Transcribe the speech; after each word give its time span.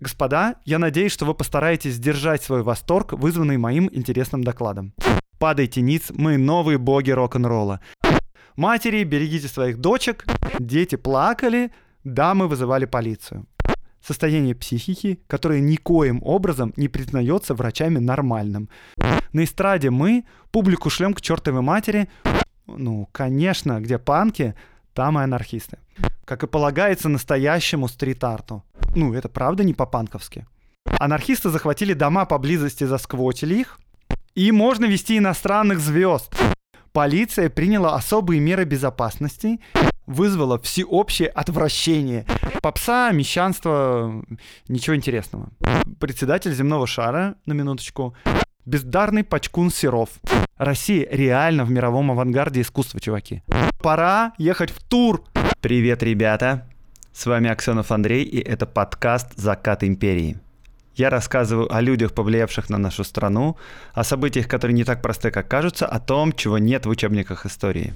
Господа, 0.00 0.54
я 0.64 0.78
надеюсь, 0.78 1.12
что 1.12 1.26
вы 1.26 1.34
постараетесь 1.34 1.94
сдержать 1.94 2.42
свой 2.42 2.62
восторг, 2.62 3.12
вызванный 3.12 3.58
моим 3.58 3.90
интересным 3.92 4.42
докладом. 4.42 4.94
Падайте 5.38 5.82
ниц, 5.82 6.10
мы 6.10 6.38
новые 6.38 6.78
боги 6.78 7.10
рок-н-ролла. 7.10 7.80
Матери, 8.56 9.04
берегите 9.04 9.46
своих 9.46 9.76
дочек, 9.78 10.24
дети 10.58 10.96
плакали, 10.96 11.70
дамы 12.02 12.48
вызывали 12.48 12.86
полицию. 12.86 13.46
Состояние 14.02 14.54
психики, 14.54 15.20
которое 15.26 15.60
никоим 15.60 16.22
образом 16.22 16.72
не 16.76 16.88
признается 16.88 17.54
врачами 17.54 17.98
нормальным. 17.98 18.70
На 19.34 19.44
эстраде 19.44 19.90
мы 19.90 20.24
публику 20.50 20.88
шлем 20.88 21.12
к 21.12 21.20
чертовой 21.20 21.60
матери. 21.60 22.08
Ну, 22.66 23.06
конечно, 23.12 23.80
где 23.80 23.98
панки, 23.98 24.54
там 24.94 25.18
и 25.18 25.22
анархисты. 25.22 25.78
Как 26.24 26.42
и 26.42 26.46
полагается 26.46 27.08
настоящему 27.08 27.88
стрит-арту. 27.88 28.64
Ну, 28.94 29.14
это 29.14 29.28
правда 29.28 29.64
не 29.64 29.74
по-панковски. 29.74 30.46
Анархисты 30.98 31.50
захватили 31.50 31.92
дома 31.92 32.24
поблизости, 32.24 32.84
засквотили 32.84 33.56
их. 33.56 33.78
И 34.34 34.52
можно 34.52 34.84
вести 34.84 35.18
иностранных 35.18 35.80
звезд. 35.80 36.34
Полиция 36.92 37.48
приняла 37.50 37.94
особые 37.94 38.40
меры 38.40 38.64
безопасности, 38.64 39.60
вызвала 40.06 40.58
всеобщее 40.58 41.28
отвращение. 41.28 42.26
Попса, 42.62 43.12
мещанство, 43.12 44.24
ничего 44.68 44.96
интересного. 44.96 45.50
Председатель 46.00 46.52
земного 46.52 46.86
шара, 46.86 47.36
на 47.46 47.52
минуточку, 47.52 48.14
бездарный 48.66 49.24
Пачкун 49.24 49.70
Серов. 49.70 50.10
Россия 50.56 51.06
реально 51.10 51.64
в 51.64 51.70
мировом 51.70 52.10
авангарде 52.10 52.60
искусства, 52.60 53.00
чуваки. 53.00 53.42
Пора 53.82 54.32
ехать 54.38 54.70
в 54.70 54.82
тур. 54.82 55.24
Привет, 55.60 56.02
ребята. 56.02 56.66
С 57.12 57.26
вами 57.26 57.50
Аксенов 57.50 57.90
Андрей, 57.90 58.24
и 58.24 58.40
это 58.40 58.66
подкаст 58.66 59.36
«Закат 59.36 59.82
империи». 59.82 60.38
Я 60.94 61.08
рассказываю 61.08 61.74
о 61.74 61.80
людях, 61.80 62.12
повлиявших 62.12 62.68
на 62.68 62.78
нашу 62.78 63.04
страну, 63.04 63.56
о 63.94 64.04
событиях, 64.04 64.48
которые 64.48 64.74
не 64.74 64.84
так 64.84 65.00
просты, 65.02 65.30
как 65.30 65.48
кажутся, 65.48 65.86
о 65.86 65.98
том, 65.98 66.32
чего 66.32 66.58
нет 66.58 66.84
в 66.84 66.90
учебниках 66.90 67.46
истории. 67.46 67.94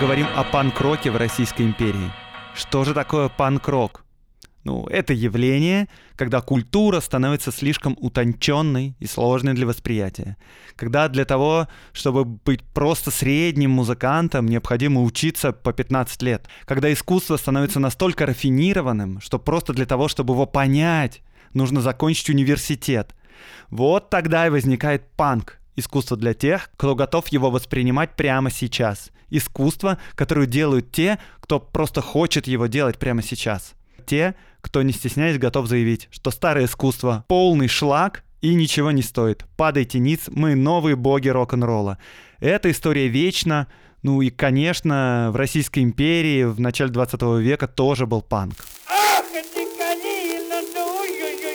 Поговорим 0.00 0.28
о 0.34 0.44
панк-роке 0.44 1.10
в 1.10 1.16
Российской 1.18 1.60
империи. 1.60 2.10
Что 2.54 2.84
же 2.84 2.94
такое 2.94 3.28
панк-рок? 3.28 4.06
Ну, 4.64 4.86
это 4.86 5.12
явление, 5.12 5.88
когда 6.16 6.40
культура 6.40 7.00
становится 7.00 7.52
слишком 7.52 7.98
утонченной 8.00 8.96
и 8.98 9.04
сложной 9.04 9.52
для 9.52 9.66
восприятия. 9.66 10.38
Когда 10.74 11.06
для 11.08 11.26
того, 11.26 11.68
чтобы 11.92 12.24
быть 12.24 12.62
просто 12.62 13.10
средним 13.10 13.72
музыкантом, 13.72 14.46
необходимо 14.46 15.02
учиться 15.02 15.52
по 15.52 15.74
15 15.74 16.22
лет. 16.22 16.48
Когда 16.64 16.90
искусство 16.90 17.36
становится 17.36 17.78
настолько 17.78 18.24
рафинированным, 18.24 19.20
что 19.20 19.38
просто 19.38 19.74
для 19.74 19.84
того, 19.84 20.08
чтобы 20.08 20.32
его 20.32 20.46
понять, 20.46 21.20
нужно 21.52 21.82
закончить 21.82 22.30
университет. 22.30 23.14
Вот 23.68 24.08
тогда 24.08 24.46
и 24.46 24.50
возникает 24.50 25.10
панк. 25.10 25.58
Искусство 25.76 26.16
для 26.16 26.32
тех, 26.32 26.70
кто 26.78 26.94
готов 26.94 27.28
его 27.28 27.50
воспринимать 27.50 28.16
прямо 28.16 28.50
сейчас. 28.50 29.10
Искусство, 29.30 29.98
которое 30.14 30.46
делают 30.46 30.92
те, 30.92 31.18
кто 31.40 31.60
просто 31.60 32.00
хочет 32.00 32.46
его 32.46 32.66
делать 32.66 32.98
прямо 32.98 33.22
сейчас. 33.22 33.74
Те, 34.06 34.34
кто, 34.60 34.82
не 34.82 34.92
стесняясь, 34.92 35.38
готов 35.38 35.66
заявить, 35.66 36.08
что 36.10 36.30
старое 36.30 36.66
искусство— 36.66 37.24
полный 37.28 37.68
шлак 37.68 38.24
и 38.40 38.54
ничего 38.54 38.90
не 38.90 39.02
стоит. 39.02 39.44
Падайте 39.56 39.98
ниц, 39.98 40.28
мы 40.28 40.54
новые 40.54 40.96
боги 40.96 41.28
рок-н-ролла. 41.28 41.98
Эта 42.40 42.70
история 42.70 43.08
вечна, 43.08 43.66
ну 44.02 44.22
и, 44.22 44.30
конечно, 44.30 45.28
в 45.32 45.36
Российской 45.36 45.80
империи 45.80 46.44
в 46.44 46.58
начале 46.58 46.90
20 46.90 47.22
века 47.40 47.68
тоже 47.68 48.06
был 48.06 48.22
панк. 48.22 48.54
Ах, 48.88 49.24
ты 49.32 49.66
калина, 49.76 50.60
ну, 50.74 51.00
ой-ой-ой, 51.00 51.40
малина, 51.40 51.49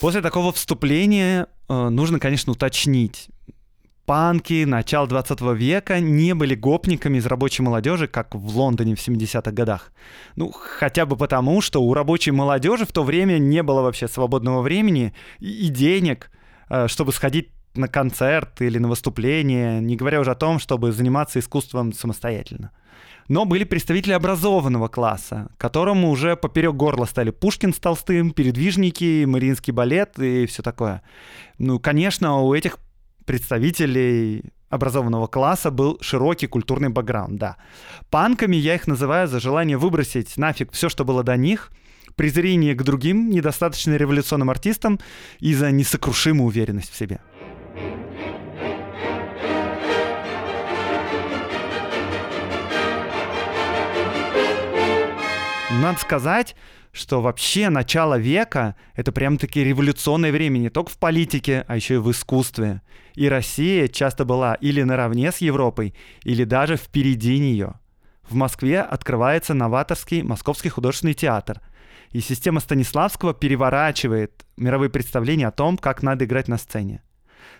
После 0.00 0.20
такого 0.20 0.52
вступления 0.52 1.48
э, 1.68 1.88
нужно, 1.88 2.20
конечно, 2.20 2.52
уточнить. 2.52 3.28
Панки 4.06 4.64
начала 4.64 5.06
20 5.06 5.40
века 5.56 5.98
не 6.00 6.34
были 6.34 6.54
гопниками 6.54 7.18
из 7.18 7.26
рабочей 7.26 7.62
молодежи, 7.62 8.06
как 8.06 8.34
в 8.34 8.56
Лондоне 8.56 8.94
в 8.94 9.06
70-х 9.06 9.50
годах. 9.50 9.92
Ну, 10.36 10.50
хотя 10.50 11.04
бы 11.04 11.16
потому, 11.16 11.60
что 11.60 11.82
у 11.82 11.92
рабочей 11.92 12.30
молодежи 12.30 12.86
в 12.86 12.92
то 12.92 13.02
время 13.02 13.38
не 13.38 13.62
было 13.62 13.82
вообще 13.82 14.06
свободного 14.06 14.62
времени 14.62 15.14
и, 15.40 15.66
и 15.66 15.68
денег, 15.68 16.30
э, 16.70 16.86
чтобы 16.86 17.12
сходить 17.12 17.50
на 17.74 17.88
концерт 17.88 18.62
или 18.62 18.78
на 18.78 18.88
выступление, 18.88 19.80
не 19.80 19.96
говоря 19.96 20.20
уже 20.20 20.30
о 20.30 20.36
том, 20.36 20.60
чтобы 20.60 20.92
заниматься 20.92 21.40
искусством 21.40 21.92
самостоятельно. 21.92 22.70
Но 23.28 23.44
были 23.44 23.64
представители 23.64 24.12
образованного 24.12 24.88
класса, 24.88 25.50
которому 25.58 26.10
уже 26.10 26.34
поперек 26.34 26.74
горла 26.74 27.04
стали 27.04 27.30
Пушкин 27.30 27.74
с 27.74 27.78
Толстым, 27.78 28.30
передвижники, 28.30 29.24
Мариинский 29.26 29.72
балет 29.72 30.18
и 30.18 30.46
все 30.46 30.62
такое. 30.62 31.02
Ну, 31.58 31.78
конечно, 31.78 32.40
у 32.40 32.54
этих 32.54 32.78
представителей 33.26 34.44
образованного 34.70 35.26
класса 35.26 35.70
был 35.70 35.98
широкий 36.00 36.46
культурный 36.46 36.88
бэкграунд, 36.88 37.38
да. 37.38 37.56
Панками 38.10 38.56
я 38.56 38.74
их 38.74 38.86
называю 38.86 39.28
за 39.28 39.40
желание 39.40 39.76
выбросить 39.76 40.36
нафиг 40.36 40.72
все, 40.72 40.88
что 40.88 41.04
было 41.04 41.22
до 41.22 41.36
них, 41.36 41.70
презрение 42.16 42.74
к 42.74 42.82
другим 42.82 43.30
недостаточно 43.30 43.94
революционным 43.96 44.50
артистам 44.50 44.98
и 45.38 45.54
за 45.54 45.70
несокрушимую 45.70 46.48
уверенность 46.48 46.92
в 46.92 46.96
себе. 46.96 47.20
Надо 55.80 56.00
сказать, 56.00 56.56
что 56.90 57.20
вообще 57.20 57.68
начало 57.68 58.18
века— 58.18 58.74
это 58.96 59.12
прям-таки 59.12 59.62
революционное 59.62 60.32
время 60.32 60.58
не 60.58 60.70
только 60.70 60.90
в 60.90 60.98
политике, 60.98 61.64
а 61.68 61.76
еще 61.76 61.94
и 61.94 61.98
в 61.98 62.10
искусстве. 62.10 62.82
И 63.14 63.28
Россия 63.28 63.86
часто 63.86 64.24
была 64.24 64.54
или 64.54 64.82
наравне 64.82 65.30
с 65.30 65.38
Европой, 65.38 65.94
или 66.24 66.42
даже 66.42 66.76
впереди 66.76 67.38
нее. 67.38 67.74
В 68.28 68.34
Москве 68.34 68.80
открывается 68.80 69.54
новаторский 69.54 70.22
Московский 70.22 70.68
художественный 70.68 71.14
театр. 71.14 71.60
И 72.10 72.20
система 72.20 72.58
Станиславского 72.58 73.32
переворачивает 73.32 74.46
мировые 74.56 74.90
представления 74.90 75.46
о 75.46 75.52
том, 75.52 75.78
как 75.78 76.02
надо 76.02 76.24
играть 76.24 76.48
на 76.48 76.58
сцене. 76.58 77.02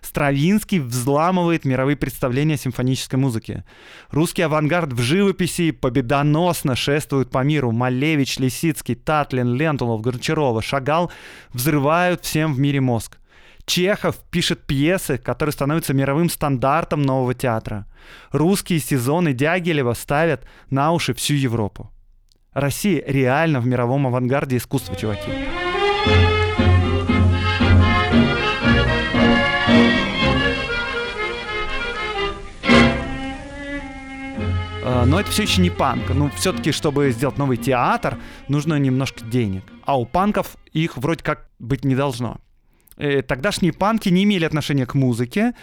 Стравинский 0.00 0.78
взламывает 0.78 1.64
мировые 1.64 1.96
представления 1.96 2.56
симфонической 2.56 3.18
музыке. 3.18 3.64
Русский 4.10 4.42
авангард 4.42 4.92
в 4.92 5.00
живописи 5.00 5.70
победоносно 5.70 6.76
шествует 6.76 7.30
по 7.30 7.42
миру. 7.42 7.72
Малевич, 7.72 8.38
Лисицкий, 8.38 8.94
Татлин, 8.94 9.54
Лентулов, 9.54 10.00
Горчарова, 10.00 10.62
Шагал 10.62 11.10
взрывают 11.52 12.24
всем 12.24 12.54
в 12.54 12.60
мире 12.60 12.80
мозг. 12.80 13.18
Чехов 13.66 14.16
пишет 14.30 14.66
пьесы, 14.66 15.18
которые 15.18 15.52
становятся 15.52 15.92
мировым 15.92 16.30
стандартом 16.30 17.02
нового 17.02 17.34
театра. 17.34 17.86
Русские 18.32 18.78
сезоны 18.78 19.34
Дягилева 19.34 19.92
ставят 19.92 20.46
на 20.70 20.92
уши 20.92 21.12
всю 21.12 21.34
Европу. 21.34 21.90
Россия 22.54 23.04
реально 23.06 23.60
в 23.60 23.66
мировом 23.66 24.06
авангарде 24.06 24.56
искусства, 24.56 24.96
чуваки. 24.96 25.30
Э, 26.06 26.47
Но 35.06 35.20
это 35.20 35.30
все 35.30 35.42
еще 35.42 35.60
не 35.60 35.70
панк. 35.70 36.10
Ну, 36.14 36.30
все-таки, 36.36 36.72
чтобы 36.72 37.10
сделать 37.10 37.38
новый 37.38 37.56
театр, 37.56 38.18
нужно 38.48 38.78
немножко 38.78 39.24
денег. 39.24 39.62
А 39.84 39.98
у 39.98 40.06
панков 40.06 40.56
их 40.72 40.96
вроде 40.96 41.22
как 41.22 41.48
быть 41.58 41.84
не 41.84 41.94
должно. 41.94 42.40
Э, 42.96 43.22
Тогдашние 43.22 43.72
панки 43.72 44.08
не 44.08 44.24
имели 44.24 44.44
отношения 44.44 44.86
к 44.86 44.94
музыке. 44.94 45.54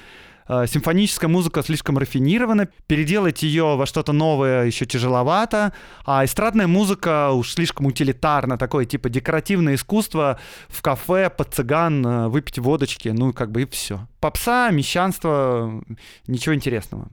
Э, 0.48 0.66
Симфоническая 0.68 1.30
музыка 1.30 1.63
слишком 1.63 1.98
рафинирована, 1.98 2.68
переделать 2.88 3.44
ее 3.44 3.75
во 3.75 3.86
что-то 3.86 4.13
новое 4.13 4.66
еще 4.66 4.86
тяжеловато, 4.86 5.74
а 6.06 6.24
эстрадная 6.24 6.68
музыка 6.68 7.31
уж 7.31 7.54
слишком 7.54 7.88
утилитарна, 7.88 8.57
такое 8.57 8.86
типа 8.86 9.10
декоративное 9.10 9.75
искусство 9.75 10.39
в 10.69 10.81
кафе 10.81 11.30
под 11.30 11.54
цыган 11.54 12.06
э, 12.06 12.28
выпить 12.28 12.60
водочки, 12.60 13.10
ну 13.10 13.33
как 13.33 13.51
бы 13.51 13.63
и 13.63 13.66
все. 13.66 14.07
Попса, 14.19 14.69
мещанство, 14.71 15.83
ничего 16.28 16.56
интересного. 16.56 17.10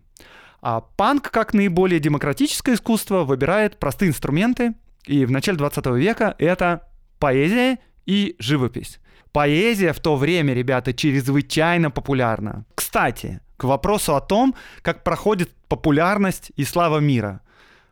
А 0.62 0.81
панк, 0.81 1.31
как 1.32 1.55
наиболее 1.55 1.99
демократическое 1.99 2.75
искусство, 2.75 3.25
выбирает 3.25 3.81
простые 3.81 4.11
инструменты, 4.11 4.75
и 5.05 5.25
в 5.25 5.31
начале 5.32 5.59
20 5.59 5.87
века 5.87 6.37
это 6.38 6.88
поэзия 7.19 7.81
и 8.06 8.37
живопись. 8.38 9.00
Поэзия 9.32 9.93
в 9.93 9.99
то 9.99 10.14
время, 10.14 10.55
ребята, 10.55 10.94
чрезвычайно 10.94 11.91
популярна. 11.91 12.64
Кстати, 12.76 13.41
к 13.56 13.64
вопросу 13.64 14.14
о 14.14 14.20
том, 14.20 14.55
как 14.82 15.03
проходит 15.03 15.50
популярность 15.69 16.53
и 16.55 16.65
слава 16.65 16.99
мира. 16.99 17.41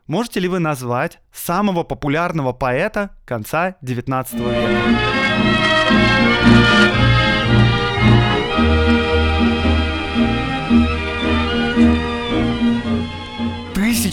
Можете 0.07 0.39
ли 0.39 0.47
вы 0.47 0.61
назвать 0.61 1.19
самого 1.33 1.83
популярного 1.83 2.53
поэта 2.53 3.11
конца 3.25 3.77
XIX 3.83 4.27
века? 4.37 5.01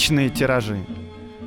Тысячные 0.07 0.30
тиражи. 0.30 0.86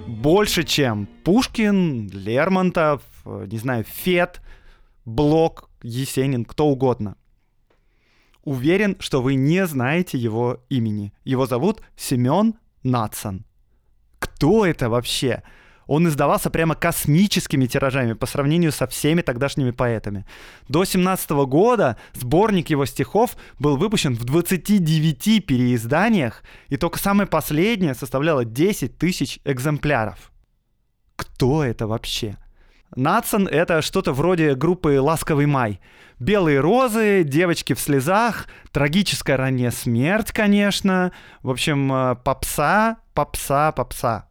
Больше, 0.06 0.64
чем 0.64 1.06
Пушкин, 1.24 2.10
Лермонтов, 2.10 3.00
э, 3.24 3.46
не 3.50 3.56
знаю, 3.56 3.84
Фет, 3.84 4.42
Блок, 5.06 5.70
Есенин, 5.82 6.44
кто 6.44 6.66
угодно. 6.66 7.16
Уверен, 8.44 8.96
что 9.00 9.22
вы 9.22 9.36
не 9.36 9.66
знаете 9.66 10.18
его 10.18 10.62
имени. 10.68 11.14
Его 11.24 11.46
зовут 11.46 11.80
Семен 11.96 12.52
Натсон. 12.82 13.46
Кто 14.18 14.66
это 14.66 14.90
вообще? 14.90 15.42
Он 15.90 16.06
издавался 16.06 16.50
прямо 16.50 16.76
космическими 16.76 17.66
тиражами 17.66 18.12
по 18.12 18.24
сравнению 18.24 18.70
со 18.70 18.86
всеми 18.86 19.22
тогдашними 19.22 19.72
поэтами. 19.72 20.24
До 20.68 20.84
17 20.84 21.30
года 21.30 21.96
сборник 22.12 22.70
его 22.70 22.86
стихов 22.86 23.36
был 23.58 23.76
выпущен 23.76 24.14
в 24.14 24.22
29 24.22 25.44
переизданиях, 25.44 26.44
и 26.68 26.76
только 26.76 27.00
самое 27.00 27.26
последнее 27.28 27.94
составляло 27.94 28.44
10 28.44 28.98
тысяч 28.98 29.40
экземпляров. 29.44 30.30
Кто 31.16 31.64
это 31.64 31.88
вообще? 31.88 32.36
Натсон— 32.94 33.48
это 33.50 33.82
что-то 33.82 34.12
вроде 34.12 34.54
группы 34.54 35.00
«Ласковый 35.00 35.46
май». 35.46 35.80
Белые 36.20 36.60
розы, 36.60 37.24
девочки 37.24 37.72
в 37.72 37.80
слезах, 37.80 38.46
трагическая 38.70 39.36
ранняя 39.36 39.72
смерть, 39.72 40.30
конечно. 40.30 41.10
В 41.42 41.50
общем, 41.50 41.92
э, 41.92 42.14
попса, 42.14 42.98
попса, 43.12 43.72
попса. 43.72 44.29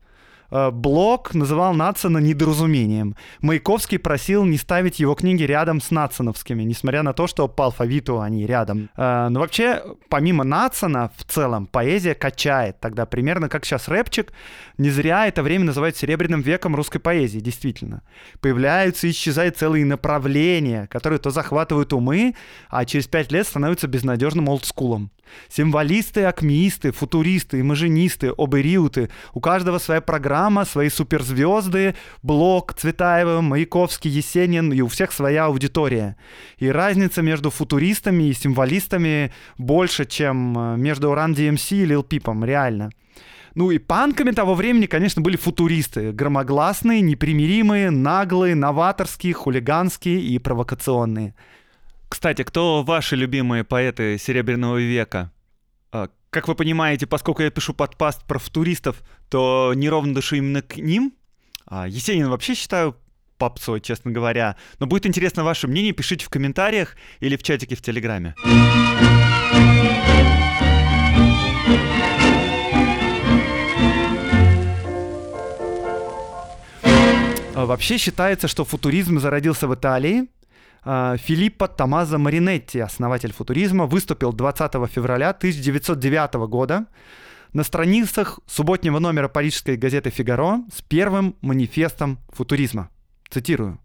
Э, 0.51 0.71
Блок 0.71 1.33
называл 1.33 1.73
Натсона 1.73 2.17
недоразумением. 2.19 3.15
Маяковский 3.41 3.99
просил 3.99 4.45
не 4.45 4.57
ставить 4.57 4.99
его 4.99 5.15
книги 5.15 5.43
рядом 5.43 5.81
с 5.81 5.91
Натсоновскими, 5.91 6.63
несмотря 6.63 7.03
на 7.03 7.13
то, 7.13 7.27
что 7.27 7.47
по 7.47 7.65
алфавиту 7.65 8.21
они 8.21 8.45
рядом. 8.45 8.89
Э, 8.95 9.27
но 9.29 9.39
вообще, 9.39 9.83
помимо 10.09 10.43
Натсона, 10.43 11.11
в 11.15 11.23
целом, 11.23 11.67
поэзия 11.67 12.15
качает. 12.15 12.79
Тогда 12.79 13.05
примерно 13.05 13.49
как 13.49 13.65
сейчас 13.65 13.87
рэпчик. 13.87 14.33
Не 14.77 14.89
зря 14.89 15.27
это 15.27 15.43
время 15.43 15.65
называют 15.65 15.97
серебряным 15.97 16.41
веком 16.41 16.75
русской 16.75 16.99
поэзии, 16.99 17.39
действительно. 17.39 18.01
Появляются 18.41 19.07
и 19.07 19.11
исчезают 19.11 19.57
целые 19.57 19.85
направления, 19.85 20.87
которые 20.87 21.19
то 21.19 21.29
захватывают 21.29 21.93
умы, 21.93 22.35
а 22.69 22.85
через 22.85 23.07
пять 23.07 23.31
лет 23.31 23.47
становятся 23.47 23.87
безнадежным 23.87 24.49
олдскулом. 24.49 25.11
Символисты, 25.47 26.25
акмеисты, 26.25 26.91
футуристы, 26.91 27.61
имажинисты, 27.61 28.31
обериуты. 28.37 29.09
У 29.33 29.39
каждого 29.39 29.79
своя 29.79 30.01
программа, 30.01 30.38
свои 30.65 30.89
суперзвезды, 30.89 31.95
Блок, 32.23 32.73
Цветаева, 32.73 33.41
Маяковский, 33.41 34.09
Есенин, 34.09 34.71
и 34.71 34.81
у 34.81 34.87
всех 34.87 35.11
своя 35.11 35.45
аудитория. 35.45 36.15
И 36.57 36.69
разница 36.69 37.21
между 37.21 37.49
футуристами 37.49 38.25
и 38.25 38.33
символистами 38.33 39.31
больше, 39.57 40.05
чем 40.05 40.57
э, 40.57 40.77
между 40.77 41.09
Run 41.09 41.35
DMC 41.35 41.83
и 41.83 41.85
Lil 41.85 42.03
Пипом, 42.03 42.45
реально. 42.45 42.91
Ну 43.55 43.71
и 43.71 43.77
панками 43.77 44.31
того 44.31 44.53
времени, 44.53 44.85
конечно, 44.85 45.21
были 45.21 45.35
футуристы. 45.35 46.11
Громогласные, 46.11 47.01
непримиримые, 47.01 47.89
наглые, 47.89 48.55
новаторские, 48.55 49.33
хулиганские 49.33 50.21
и 50.21 50.39
провокационные. 50.39 51.33
Кстати, 52.07 52.43
кто 52.43 52.83
ваши 52.83 53.15
любимые 53.15 53.63
поэты 53.63 54.17
Серебряного 54.17 54.77
века? 54.77 55.31
Как 56.29 56.47
вы 56.47 56.53
понимаете, 56.53 57.07
поскольку 57.07 57.41
я 57.41 57.49
пишу 57.49 57.73
подпаст 57.73 58.23
про 58.25 58.37
футуристов, 58.37 59.01
то 59.29 59.73
неровно 59.75 60.13
дышу 60.13 60.35
именно 60.35 60.61
к 60.61 60.77
ним. 60.77 61.13
А 61.65 61.87
Есенин 61.87 62.29
вообще 62.29 62.53
считаю 62.53 62.95
попсой, 63.39 63.81
честно 63.81 64.11
говоря. 64.11 64.55
Но 64.79 64.85
будет 64.85 65.07
интересно 65.07 65.43
ваше 65.43 65.67
мнение, 65.67 65.91
пишите 65.91 66.25
в 66.25 66.29
комментариях 66.29 66.95
или 67.19 67.35
в 67.35 67.41
чатике 67.41 67.75
в 67.75 67.81
Телеграме. 67.81 68.35
А 77.55 77.65
Вообще 77.65 77.97
считается, 77.97 78.47
что 78.47 78.65
футуризм 78.65 79.19
зародился 79.19 79.67
в 79.67 79.73
Италии. 79.73 80.27
А, 80.91 81.17
Филиппо 81.17 81.67
Томазо 81.67 82.17
Маринетти, 82.17 82.79
основатель 82.79 83.31
футуризма, 83.31 83.85
выступил 83.85 84.33
20 84.33 84.71
февраля 84.89 85.29
1909 85.29 86.49
года 86.49 86.87
на 87.53 87.63
страницах 87.63 88.39
субботнего 88.47 88.97
номера 88.97 89.27
парижской 89.27 89.77
газеты 89.77 90.09
«Фигаро» 90.09 90.63
с 90.73 90.81
первым 90.81 91.35
манифестом 91.41 92.17
футуризма. 92.29 92.89
Цитирую. 93.29 93.79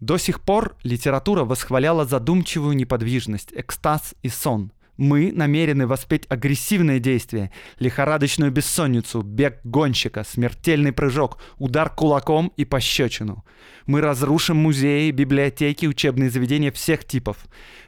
До 0.00 0.18
сих 0.18 0.40
пор 0.40 0.74
литература 0.82 1.44
восхваляла 1.44 2.04
задумчивую 2.04 2.74
неподвижность, 2.74 3.52
экстаз 3.52 4.16
и 4.22 4.28
сон. 4.28 4.72
Мы 4.96 5.30
намерены 5.32 5.86
воспеть 5.86 6.24
агрессивное 6.28 6.98
действие, 6.98 7.50
лихорадочную 7.78 8.50
бессонницу, 8.50 9.22
бег 9.22 9.60
гонщика, 9.64 10.24
смертельный 10.24 10.92
прыжок, 10.92 11.38
удар 11.58 11.90
кулаком 11.90 12.52
и 12.56 12.64
пощечину. 12.64 13.44
Мы 13.86 14.00
разрушим 14.00 14.56
музеи, 14.56 15.10
библиотеки, 15.10 15.86
учебные 15.86 16.30
заведения 16.30 16.72
всех 16.72 17.04
типов. 17.04 17.36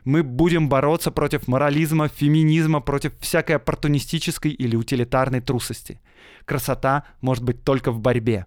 Мы 0.04 0.22
будем 0.22 0.68
бороться 0.68 1.10
против 1.10 1.48
морализма, 1.48 2.08
феминизма, 2.08 2.80
против 2.80 3.12
всякой 3.20 3.56
оппортунистической 3.56 4.50
или 4.50 4.76
утилитарной 4.76 5.40
трусости. 5.40 6.00
Красота 6.44 7.04
может 7.20 7.42
быть 7.42 7.64
только 7.64 7.90
в 7.90 8.00
борьбе. 8.00 8.46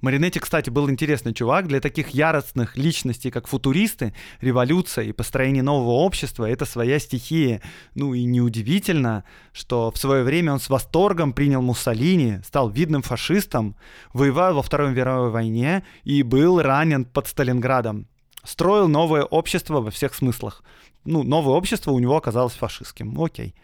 Маринетти, 0.00 0.38
кстати, 0.38 0.70
был 0.70 0.88
интересный 0.88 1.34
чувак. 1.34 1.66
Для 1.66 1.80
таких 1.80 2.10
яростных 2.10 2.76
личностей, 2.76 3.32
как 3.32 3.48
футуристы, 3.48 4.14
революция 4.40 5.06
и 5.06 5.12
построение 5.12 5.64
нового 5.64 5.90
общества— 5.90 6.44
это 6.48 6.66
своя 6.66 7.00
стихия. 7.00 7.60
Ну 7.96 8.14
и 8.14 8.22
неудивительно, 8.24 9.24
что 9.52 9.90
в 9.90 9.98
свое 9.98 10.22
время 10.22 10.52
он 10.52 10.60
с 10.60 10.68
восторгом 10.68 11.32
принял 11.32 11.62
Муссолини, 11.62 12.40
стал 12.44 12.70
видным 12.70 13.02
фашистом, 13.02 13.74
воевал 14.12 14.54
во 14.54 14.62
Второй 14.62 14.92
мировой 14.92 15.30
войне 15.30 15.84
и 16.04 16.22
был 16.22 16.62
ранен 16.62 17.04
под 17.04 17.26
Сталинградом. 17.26 18.06
Строил 18.44 18.86
новое 18.86 19.24
общество 19.24 19.80
во 19.80 19.90
всех 19.90 20.14
смыслах. 20.14 20.62
Ну, 21.04 21.24
новое 21.24 21.54
общество 21.56 21.90
у 21.90 21.98
него 21.98 22.16
оказалось 22.16 22.54
фашистским. 22.54 23.20
Окей. 23.20 23.56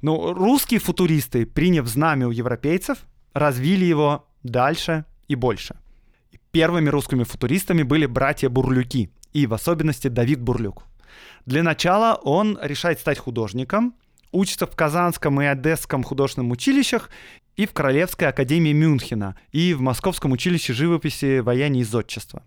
Ну, 0.00 0.32
русские 0.32 0.80
футуристы, 0.80 1.44
приняв 1.44 1.86
знамя 1.86 2.28
у 2.28 2.30
европейцев, 2.30 3.00
развили 3.34 3.84
его 3.84 4.26
дальше 4.42 5.04
и 5.30 5.36
больше. 5.36 5.76
Первыми 6.50 6.88
русскими 6.88 7.22
футуристами 7.22 7.84
были 7.84 8.06
братья 8.06 8.48
Бурлюки, 8.48 9.10
и 9.32 9.46
в 9.46 9.54
особенности 9.54 10.08
Давид 10.08 10.40
Бурлюк. 10.40 10.82
Для 11.46 11.62
начала 11.62 12.14
он 12.14 12.58
решает 12.60 12.98
стать 12.98 13.18
художником, 13.18 13.94
учится 14.32 14.66
в 14.66 14.74
Казанском 14.74 15.40
и 15.40 15.44
Одесском 15.44 16.02
художественном 16.02 16.50
училищах 16.50 17.10
и 17.56 17.64
в 17.64 17.72
Королевской 17.72 18.26
академии 18.26 18.72
Мюнхена, 18.72 19.36
и 19.52 19.72
в 19.72 19.80
Московском 19.80 20.32
училище 20.32 20.72
живописи, 20.72 21.38
вояния 21.38 21.82
и 21.82 21.84
зодчества. 21.84 22.42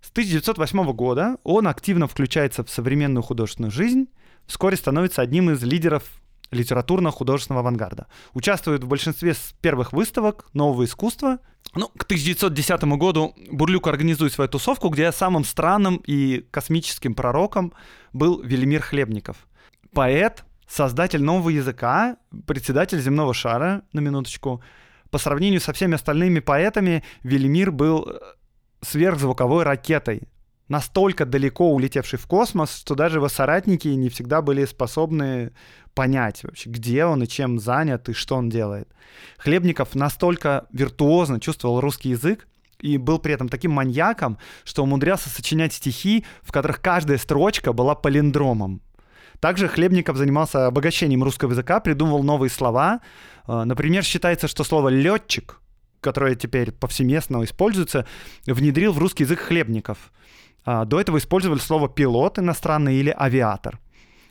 С 0.00 0.10
1908 0.10 0.92
года 0.92 1.36
он 1.44 1.68
активно 1.68 2.08
включается 2.08 2.64
в 2.64 2.70
современную 2.70 3.22
художественную 3.22 3.70
жизнь, 3.70 4.08
вскоре 4.46 4.76
становится 4.76 5.22
одним 5.22 5.50
из 5.50 5.62
лидеров 5.62 6.19
литературно-художественного 6.50 7.60
авангарда. 7.60 8.06
Участвует 8.34 8.84
в 8.84 8.88
большинстве 8.88 9.34
первых 9.60 9.92
выставок 9.92 10.46
нового 10.52 10.84
искусства. 10.84 11.38
Ну, 11.74 11.88
к 11.88 12.04
1910 12.04 12.82
году 12.96 13.34
Бурлюк 13.50 13.86
организует 13.86 14.32
свою 14.32 14.48
тусовку, 14.48 14.88
где 14.88 15.12
самым 15.12 15.44
странным 15.44 15.96
и 16.06 16.44
космическим 16.50 17.14
пророком 17.14 17.72
был 18.12 18.42
Велимир 18.42 18.82
Хлебников. 18.82 19.36
Поэт, 19.92 20.44
создатель 20.68 21.22
нового 21.22 21.50
языка, 21.50 22.16
председатель 22.46 23.00
земного 23.00 23.34
шара, 23.34 23.82
на 23.92 24.00
минуточку. 24.00 24.62
По 25.10 25.18
сравнению 25.18 25.60
со 25.60 25.72
всеми 25.72 25.94
остальными 25.94 26.38
поэтами, 26.40 27.02
Велимир 27.24 27.72
был 27.72 28.08
э, 28.08 28.18
сверхзвуковой 28.80 29.64
ракетой, 29.64 30.28
настолько 30.70 31.26
далеко 31.26 31.72
улетевший 31.72 32.18
в 32.18 32.26
космос, 32.26 32.78
что 32.78 32.94
даже 32.94 33.18
его 33.18 33.28
соратники 33.28 33.88
не 33.88 34.08
всегда 34.08 34.40
были 34.40 34.64
способны 34.64 35.52
понять 35.94 36.44
вообще, 36.44 36.70
где 36.70 37.04
он 37.04 37.24
и 37.24 37.28
чем 37.28 37.58
занят, 37.58 38.08
и 38.08 38.12
что 38.12 38.36
он 38.36 38.48
делает. 38.48 38.88
Хлебников 39.36 39.94
настолько 39.94 40.66
виртуозно 40.72 41.40
чувствовал 41.40 41.80
русский 41.80 42.10
язык, 42.10 42.46
и 42.78 42.96
был 42.96 43.18
при 43.18 43.34
этом 43.34 43.48
таким 43.48 43.72
маньяком, 43.72 44.38
что 44.64 44.84
умудрялся 44.84 45.28
сочинять 45.28 45.74
стихи, 45.74 46.24
в 46.40 46.52
которых 46.52 46.80
каждая 46.80 47.18
строчка 47.18 47.72
была 47.74 47.94
палиндромом. 47.94 48.80
Также 49.40 49.68
Хлебников 49.68 50.16
занимался 50.16 50.66
обогащением 50.66 51.24
русского 51.24 51.50
языка, 51.50 51.80
придумывал 51.80 52.22
новые 52.22 52.48
слова. 52.48 53.00
Э, 53.46 53.64
Например, 53.64 54.04
считается, 54.04 54.48
что 54.48 54.64
слово 54.64 54.88
«летчик», 54.88 55.60
которое 56.00 56.34
теперь 56.34 56.72
повсеместно 56.72 57.42
используется, 57.44 58.06
внедрил 58.46 58.92
в 58.92 58.98
русский 58.98 59.24
язык 59.24 59.40
Хлебников. 59.40 60.12
А, 60.64 60.84
До 60.84 61.00
этого 61.00 61.18
использовали 61.18 61.58
слово 61.58 61.88
«пилот» 61.88 62.38
иностранный 62.38 62.96
или 62.96 63.14
«авиатор». 63.16 63.78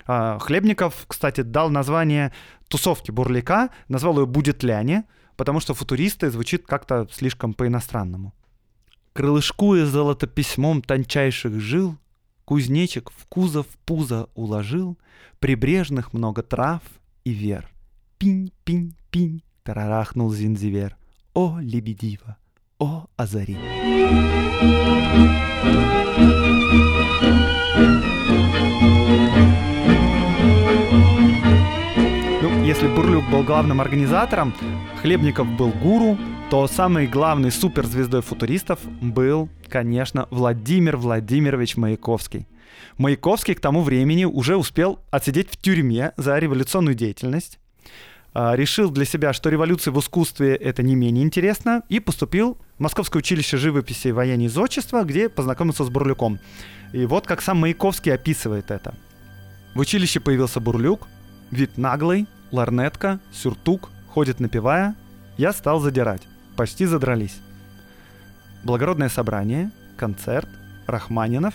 А, 0.05 0.39
Хлебников, 0.39 1.05
кстати, 1.07 1.41
дал 1.41 1.69
название 1.69 2.31
тусовки 2.67 3.11
Бурлика, 3.11 3.69
назвал 3.87 4.19
ее 4.19 4.25
«Будет 4.25 4.63
ляне», 4.63 5.05
потому 5.35 5.59
что 5.59 5.73
футуристы 5.73 6.29
звучит 6.29 6.65
как-то 6.65 7.07
слишком 7.11 7.53
по-иностранному. 7.53 8.33
Крылышкуя 9.13 9.85
золото 9.85 10.27
письмом 10.27 10.81
тончайших 10.81 11.59
жил, 11.59 11.97
Кузнечик 12.45 13.11
в 13.11 13.27
кузов 13.27 13.67
пузо 13.85 14.27
уложил, 14.33 14.97
Прибрежных 15.39 16.13
много 16.13 16.41
трав 16.41 16.81
и 17.23 17.31
вер. 17.31 17.69
Пинь, 18.17 18.51
пинь, 18.63 18.95
пинь, 19.11 19.43
тарарахнул 19.63 20.33
зинзивер. 20.33 20.97
О, 21.33 21.59
лебедива, 21.59 22.37
о, 22.79 23.05
озари. 23.17 23.57
Ну, 32.41 32.63
если 32.63 32.87
Бурлюк 32.87 33.29
был 33.29 33.43
главным 33.43 33.81
организатором, 33.81 34.53
Хлебников 35.01 35.47
был 35.57 35.69
гуру, 35.69 36.17
то 36.49 36.67
самой 36.67 37.05
главной 37.05 37.51
суперзвездой 37.51 38.21
футуристов 38.21 38.79
был, 39.01 39.49
конечно, 39.67 40.27
Владимир 40.31 40.97
Владимирович 40.97 41.75
Маяковский. 41.77 42.47
Маяковский 42.97 43.55
к 43.55 43.59
тому 43.59 43.81
времени 43.81 44.25
уже 44.25 44.55
успел 44.55 44.99
отсидеть 45.11 45.49
в 45.51 45.57
тюрьме 45.57 46.13
за 46.17 46.37
революционную 46.39 46.95
деятельность, 46.95 47.59
решил 48.33 48.89
для 48.91 49.05
себя, 49.05 49.33
что 49.33 49.49
революция 49.49 49.91
в 49.91 49.99
искусстве 49.99 50.55
это 50.55 50.83
не 50.83 50.95
менее 50.95 51.23
интересно, 51.23 51.83
и 51.89 51.99
поступил 51.99 52.57
в 52.77 52.81
Московское 52.81 53.19
училище 53.19 53.57
живописи, 53.57 54.09
и 54.09 54.47
зодчества, 54.47 55.03
где 55.03 55.29
познакомился 55.29 55.83
с 55.83 55.89
Бурлюком. 55.89 56.39
И 56.93 57.05
вот 57.05 57.27
как 57.27 57.41
сам 57.41 57.57
Маяковский 57.57 58.13
описывает 58.13 58.71
это. 58.71 58.95
В 59.75 59.79
училище 59.79 60.19
появился 60.19 60.59
Бурлюк, 60.59 61.07
вид 61.51 61.77
наглый, 61.77 62.27
ларнетка, 62.51 63.19
сюртук, 63.31 63.89
ходит 64.07 64.39
напевая. 64.39 64.95
Я 65.37 65.53
стал 65.53 65.79
задирать. 65.79 66.21
Почти 66.55 66.85
задрались. 66.85 67.37
Благородное 68.63 69.09
собрание, 69.09 69.71
концерт, 69.97 70.49
Рахманинов, 70.87 71.53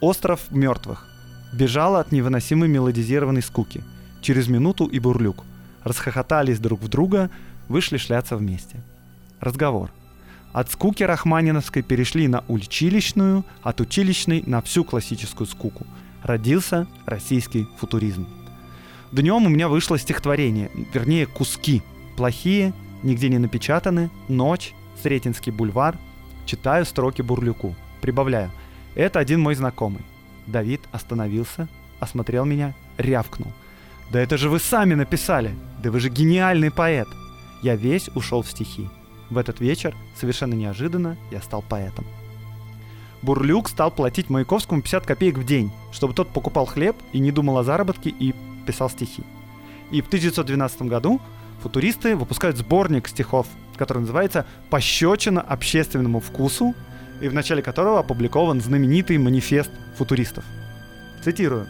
остров 0.00 0.50
мертвых. 0.50 1.06
Бежала 1.52 2.00
от 2.00 2.10
невыносимой 2.10 2.68
мелодизированной 2.68 3.42
скуки. 3.42 3.84
Через 4.22 4.48
минуту 4.48 4.86
и 4.86 4.98
Бурлюк. 4.98 5.44
Расхохотались 5.84 6.58
друг 6.58 6.80
в 6.80 6.88
друга, 6.88 7.30
вышли 7.68 7.98
шляться 7.98 8.36
вместе. 8.36 8.80
Разговор. 9.40 9.90
От 10.52 10.70
скуки 10.70 11.02
рахманиновской 11.02 11.82
перешли 11.82 12.26
на 12.28 12.44
училищную, 12.48 13.44
от 13.62 13.80
училищной 13.80 14.42
на 14.46 14.62
всю 14.62 14.84
классическую 14.84 15.46
скуку. 15.46 15.86
Родился 16.22 16.86
российский 17.06 17.66
футуризм. 17.78 18.26
Днем 19.12 19.46
у 19.46 19.48
меня 19.48 19.68
вышло 19.68 19.98
стихотворение, 19.98 20.70
вернее 20.92 21.26
куски. 21.26 21.82
Плохие, 22.16 22.72
нигде 23.02 23.28
не 23.28 23.38
напечатаны, 23.38 24.10
ночь, 24.28 24.74
Сретенский 25.02 25.52
бульвар. 25.52 25.98
Читаю 26.46 26.84
строки 26.84 27.20
Бурлюку. 27.20 27.74
Прибавляю. 28.00 28.50
Это 28.94 29.18
один 29.18 29.40
мой 29.40 29.54
знакомый. 29.54 30.02
Давид 30.46 30.80
остановился, 30.92 31.68
осмотрел 32.00 32.44
меня, 32.44 32.74
рявкнул. 32.96 33.52
«Да 34.10 34.20
это 34.20 34.36
же 34.36 34.48
вы 34.48 34.58
сами 34.58 34.94
написали! 34.94 35.54
Да 35.82 35.90
вы 35.90 36.00
же 36.00 36.08
гениальный 36.08 36.70
поэт!» 36.70 37.08
Я 37.62 37.76
весь 37.76 38.08
ушел 38.14 38.42
в 38.42 38.50
стихи. 38.50 38.88
В 39.30 39.38
этот 39.38 39.60
вечер, 39.60 39.94
совершенно 40.16 40.54
неожиданно, 40.54 41.16
я 41.30 41.40
стал 41.40 41.62
поэтом. 41.62 42.04
Бурлюк 43.22 43.70
стал 43.70 43.90
платить 43.90 44.28
Маяковскому 44.28 44.82
50 44.82 45.06
копеек 45.06 45.38
в 45.38 45.46
день, 45.46 45.72
чтобы 45.92 46.12
тот 46.12 46.28
покупал 46.28 46.66
хлеб 46.66 46.94
и 47.12 47.18
не 47.18 47.32
думал 47.32 47.56
о 47.56 47.64
заработке 47.64 48.10
и 48.10 48.34
писал 48.66 48.90
стихи. 48.90 49.22
И 49.90 50.02
в 50.02 50.08
1912 50.08 50.82
году 50.82 51.20
футуристы 51.62 52.16
выпускают 52.16 52.58
сборник 52.58 53.08
стихов, 53.08 53.46
который 53.76 54.00
называется 54.00 54.46
«Пощечина 54.68 55.40
общественному 55.40 56.20
вкусу», 56.20 56.74
и 57.20 57.28
в 57.28 57.34
начале 57.34 57.62
которого 57.62 58.00
опубликован 58.00 58.60
знаменитый 58.60 59.16
манифест 59.18 59.70
футуристов. 59.96 60.44
Цитирую. 61.22 61.66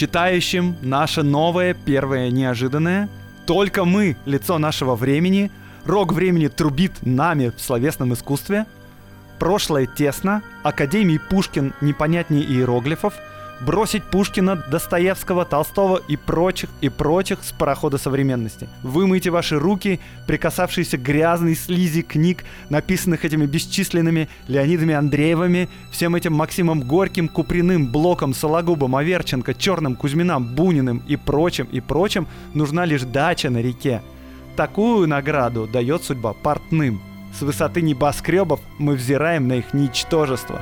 «Читающим 0.00 0.76
наше 0.80 1.22
новое, 1.22 1.74
первое, 1.74 2.30
неожиданное, 2.30 3.10
только 3.46 3.84
мы, 3.84 4.16
лицо 4.24 4.56
нашего 4.56 4.96
времени, 4.96 5.50
рок 5.84 6.14
времени 6.14 6.48
трубит 6.48 6.92
нами 7.02 7.52
в 7.54 7.60
словесном 7.60 8.14
искусстве, 8.14 8.64
прошлое 9.38 9.84
тесно, 9.84 10.40
Академии 10.62 11.20
Пушкин 11.28 11.74
непонятнее 11.82 12.42
иероглифов– 12.44 13.12
бросить 13.60 14.04
Пушкина, 14.04 14.56
Достоевского, 14.70 15.44
Толстого 15.44 16.00
и 16.08 16.16
прочих, 16.16 16.70
и 16.80 16.88
прочих 16.88 17.42
с 17.42 17.52
парохода 17.52 17.98
современности. 17.98 18.68
Вымойте 18.82 19.30
ваши 19.30 19.58
руки, 19.58 20.00
прикасавшиеся 20.26 20.96
грязной 20.96 21.54
слизи 21.54 22.02
книг, 22.02 22.44
написанных 22.68 23.24
этими 23.24 23.46
бесчисленными 23.46 24.28
Леонидами 24.48 24.94
Андреевыми, 24.94 25.68
всем 25.90 26.14
этим 26.14 26.34
Максимом 26.34 26.82
Горьким, 26.82 27.28
Куприным, 27.28 27.90
Блоком, 27.90 28.34
Сологубом, 28.34 28.96
Аверченко, 28.96 29.54
Черным, 29.54 29.96
Кузьмином, 29.96 30.54
Буниным 30.54 31.02
и 31.06 31.16
прочим, 31.16 31.68
и 31.70 31.80
прочим, 31.80 32.26
нужна 32.54 32.84
лишь 32.84 33.02
дача 33.02 33.50
на 33.50 33.58
реке. 33.58 34.02
Такую 34.56 35.08
награду 35.08 35.66
дает 35.66 36.02
судьба 36.02 36.32
портным. 36.32 37.00
С 37.38 37.42
высоты 37.42 37.80
небоскребов 37.80 38.60
мы 38.78 38.94
взираем 38.94 39.46
на 39.46 39.54
их 39.54 39.72
ничтожество. 39.72 40.60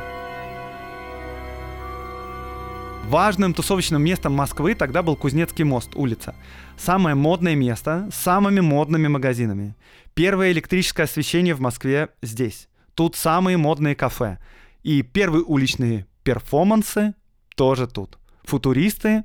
Важным 3.09 3.55
тусовочным 3.55 4.05
местом 4.05 4.35
Москвы 4.35 4.75
тогда 4.75 5.03
был 5.03 5.17
Кузнецкий 5.17 5.65
мост, 5.65 5.93
улица. 5.95 6.35
Самое 6.77 7.15
модное 7.15 7.55
место 7.55 8.07
с 8.13 8.17
самыми 8.17 8.61
модными 8.61 9.09
магазинами. 9.09 9.77
Первое 10.13 10.53
электрическое 10.53 11.07
освещение 11.07 11.55
в 11.55 11.61
Москве 11.61 12.11
здесь. 12.21 12.69
Тут 12.93 13.17
самые 13.17 13.57
модные 13.57 13.95
кафе. 13.95 14.37
И 14.83 15.01
первые 15.01 15.43
уличные 15.43 16.07
перформансы 16.23 17.15
тоже 17.57 17.87
тут. 17.87 18.19
Футуристы 18.45 19.25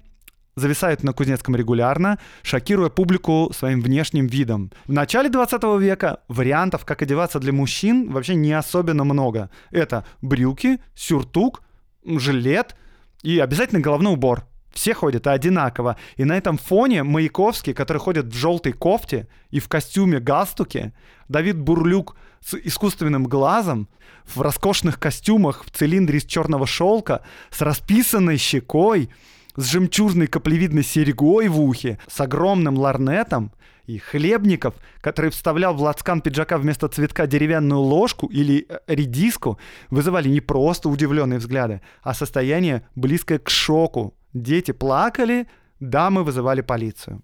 зависают 0.55 1.03
на 1.03 1.11
Кузнецком 1.11 1.57
регулярно, 1.57 2.19
шокируя 2.41 2.87
публику 2.87 3.51
своим 3.53 3.81
внешним 3.81 4.27
видом. 4.27 4.71
В 4.85 4.93
начале 4.93 5.27
20 5.27 5.61
века 5.81 6.21
вариантов, 6.29 6.85
как 6.85 7.01
одеваться 7.01 7.37
для 7.37 7.51
мужчин, 7.51 8.09
вообще 8.09 8.35
не 8.35 8.53
особенно 8.53 9.03
много. 9.03 9.49
Это 9.71 10.05
брюки, 10.21 10.79
сюртук, 10.95 11.63
жилет– 12.05 12.77
и 13.23 13.39
обязательно 13.39 13.81
головной 13.81 14.13
убор. 14.13 14.45
Все 14.73 14.93
ходят 14.93 15.27
одинаково. 15.27 15.97
И 16.17 16.25
на 16.25 16.35
этом 16.35 16.57
фоне 16.57 17.03
Маяковский, 17.03 17.73
который 17.73 17.99
ходит 17.99 18.25
в 18.25 18.33
желтой 18.35 18.73
кофте 18.73 19.27
и 19.51 19.59
в 19.59 19.69
костюме 19.69 20.19
галстуке, 20.19 20.93
Давид 21.29 21.57
Бурлюк 21.57 22.15
с 22.41 22.55
искусственным 22.55 23.25
глазом, 23.25 23.87
в 24.25 24.41
роскошных 24.41 24.99
костюмах, 24.99 25.63
в 25.65 25.71
цилиндре 25.71 26.17
из 26.17 26.25
черного 26.25 26.65
шелка, 26.65 27.21
с 27.51 27.61
расписанной 27.61 28.37
щекой, 28.37 29.09
с 29.55 29.65
жемчужной 29.65 30.27
каплевидной 30.27 30.83
серьгой 30.83 31.47
в 31.47 31.59
ухе, 31.59 31.99
с 32.07 32.19
огромным 32.21 32.77
ларнетом, 32.77 33.51
и 33.85 33.97
Хлебников, 33.97 34.75
который 35.01 35.29
вставлял 35.29 35.73
в 35.73 35.81
лацкан 35.81 36.21
пиджака 36.21 36.57
вместо 36.57 36.87
цветка 36.87 37.27
деревянную 37.27 37.81
ложку 37.81 38.27
или 38.27 38.65
э, 38.67 38.79
редиску, 38.87 39.59
вызывали 39.89 40.29
не 40.29 40.39
просто 40.39 40.87
удивленные 40.87 41.39
взгляды, 41.39 41.81
а 42.01 42.13
состояние 42.13 42.87
близкое 42.95 43.39
к 43.39 43.49
шоку. 43.49 44.15
Дети 44.33 44.71
плакали, 44.71 45.47
дамы 45.79 46.23
вызывали 46.23 46.61
полицию. 46.61 47.21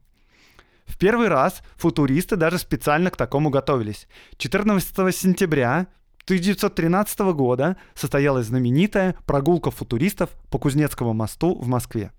В 0.85 0.97
первый 0.97 1.27
раз 1.27 1.61
футуристы 1.77 2.35
даже 2.35 2.57
специально 2.57 3.09
к 3.09 3.15
такому 3.15 3.49
готовились. 3.49 4.07
14 4.37 5.15
сентября 5.15 5.87
1913 6.29 7.19
года 7.33 7.75
состоялась 7.95 8.45
знаменитая 8.45 9.15
прогулка 9.25 9.71
футуристов 9.71 10.29
по 10.51 10.59
Кузнецкому 10.59 11.13
мосту 11.13 11.55
в 11.55 11.67
Москве. 11.67 12.11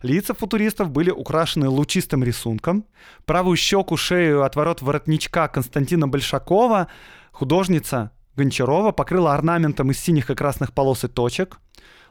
Лица 0.00 0.32
футуристов 0.32 0.90
были 0.90 1.10
украшены 1.10 1.68
лучистым 1.68 2.22
рисунком. 2.22 2.84
Правую 3.24 3.56
щеку, 3.56 3.96
шею, 3.96 4.44
отворот 4.44 4.80
воротничка 4.80 5.48
Константина 5.48 6.06
Большакова 6.06 6.86
художница 7.32 8.12
Гончарова 8.36 8.92
покрыла 8.92 9.34
орнаментом 9.34 9.90
из 9.90 9.98
синих 9.98 10.30
и 10.30 10.36
красных 10.36 10.72
полос 10.72 11.02
и 11.02 11.08
точек. 11.08 11.58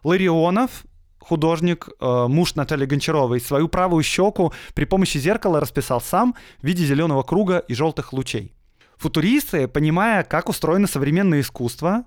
Ларионов, 0.03 0.83
художник, 1.17 1.87
э, 2.01 2.25
муж 2.27 2.55
Натальи 2.55 2.85
Гончаровой, 2.85 3.39
свою 3.39 3.69
правую 3.69 4.03
щеку 4.03 4.51
при 4.73 4.83
помощи 4.83 5.17
зеркала 5.17 5.61
расписал 5.61 6.01
сам 6.01 6.35
в 6.61 6.67
виде 6.67 6.83
зеленого 6.83 7.23
круга 7.23 7.59
и 7.59 7.73
желтых 7.73 8.11
лучей. 8.11 8.56
Футуристы, 8.97 9.67
понимая, 9.67 10.23
как 10.23 10.49
устроено 10.49 10.87
современное 10.87 11.41
искусство, 11.41 12.05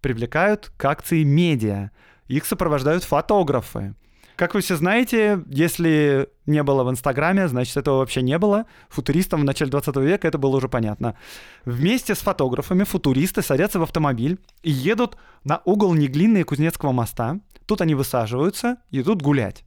привлекают 0.00 0.72
к 0.76 0.84
акции 0.84 1.22
медиа. 1.22 1.90
Их 2.26 2.44
сопровождают 2.44 3.04
фотографы. 3.04 3.94
Как 4.36 4.54
вы 4.54 4.60
все 4.60 4.76
знаете, 4.76 5.42
если 5.46 6.28
не 6.46 6.62
было 6.62 6.82
в 6.82 6.90
Инстаграме, 6.90 7.46
значит, 7.46 7.76
этого 7.76 7.98
вообще 7.98 8.22
не 8.22 8.38
было. 8.38 8.64
Футуристам 8.88 9.42
в 9.42 9.44
начале 9.44 9.70
20 9.70 9.94
века 9.98 10.26
это 10.26 10.38
было 10.38 10.56
уже 10.56 10.68
понятно. 10.68 11.16
Вместе 11.64 12.14
с 12.14 12.18
фотографами 12.18 12.84
футуристы 12.84 13.42
садятся 13.42 13.78
в 13.78 13.82
автомобиль 13.82 14.38
и 14.62 14.70
едут 14.70 15.16
на 15.44 15.60
угол 15.64 15.94
Неглинной 15.94 16.42
Кузнецкого 16.42 16.92
моста. 16.92 17.38
Тут 17.66 17.82
они 17.82 17.94
высаживаются 17.94 18.78
и 18.90 19.00
идут 19.00 19.22
гулять. 19.22 19.64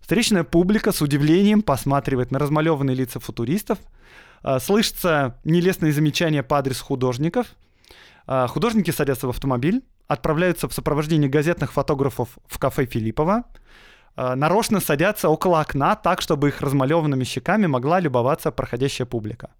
Встречная 0.00 0.44
публика 0.44 0.92
с 0.92 1.02
удивлением 1.02 1.60
посматривает 1.60 2.30
на 2.30 2.38
размалеванные 2.38 2.96
лица 2.96 3.20
футуристов. 3.20 3.78
А, 4.42 4.58
Слышится 4.60 5.38
нелестные 5.44 5.92
замечания 5.92 6.42
по 6.42 6.58
адресу 6.58 6.84
художников. 6.84 7.48
А, 8.26 8.46
Художники 8.46 8.90
садятся 8.90 9.26
в 9.26 9.30
автомобиль, 9.30 9.82
отправляются 10.06 10.68
в 10.68 10.72
сопровождении 10.72 11.28
газетных 11.28 11.72
фотографов 11.72 12.38
в 12.46 12.58
кафе 12.58 12.86
Филиппова. 12.86 13.44
А, 14.16 14.36
Нарочно 14.36 14.80
садятся 14.80 15.28
около 15.28 15.60
окна 15.60 15.96
так, 15.96 16.20
чтобы 16.20 16.48
их 16.48 16.60
размалеванными 16.60 17.24
щеками 17.24 17.66
могла 17.66 18.00
любоваться 18.00 18.50
проходящая 18.50 19.06
публика. 19.06 19.50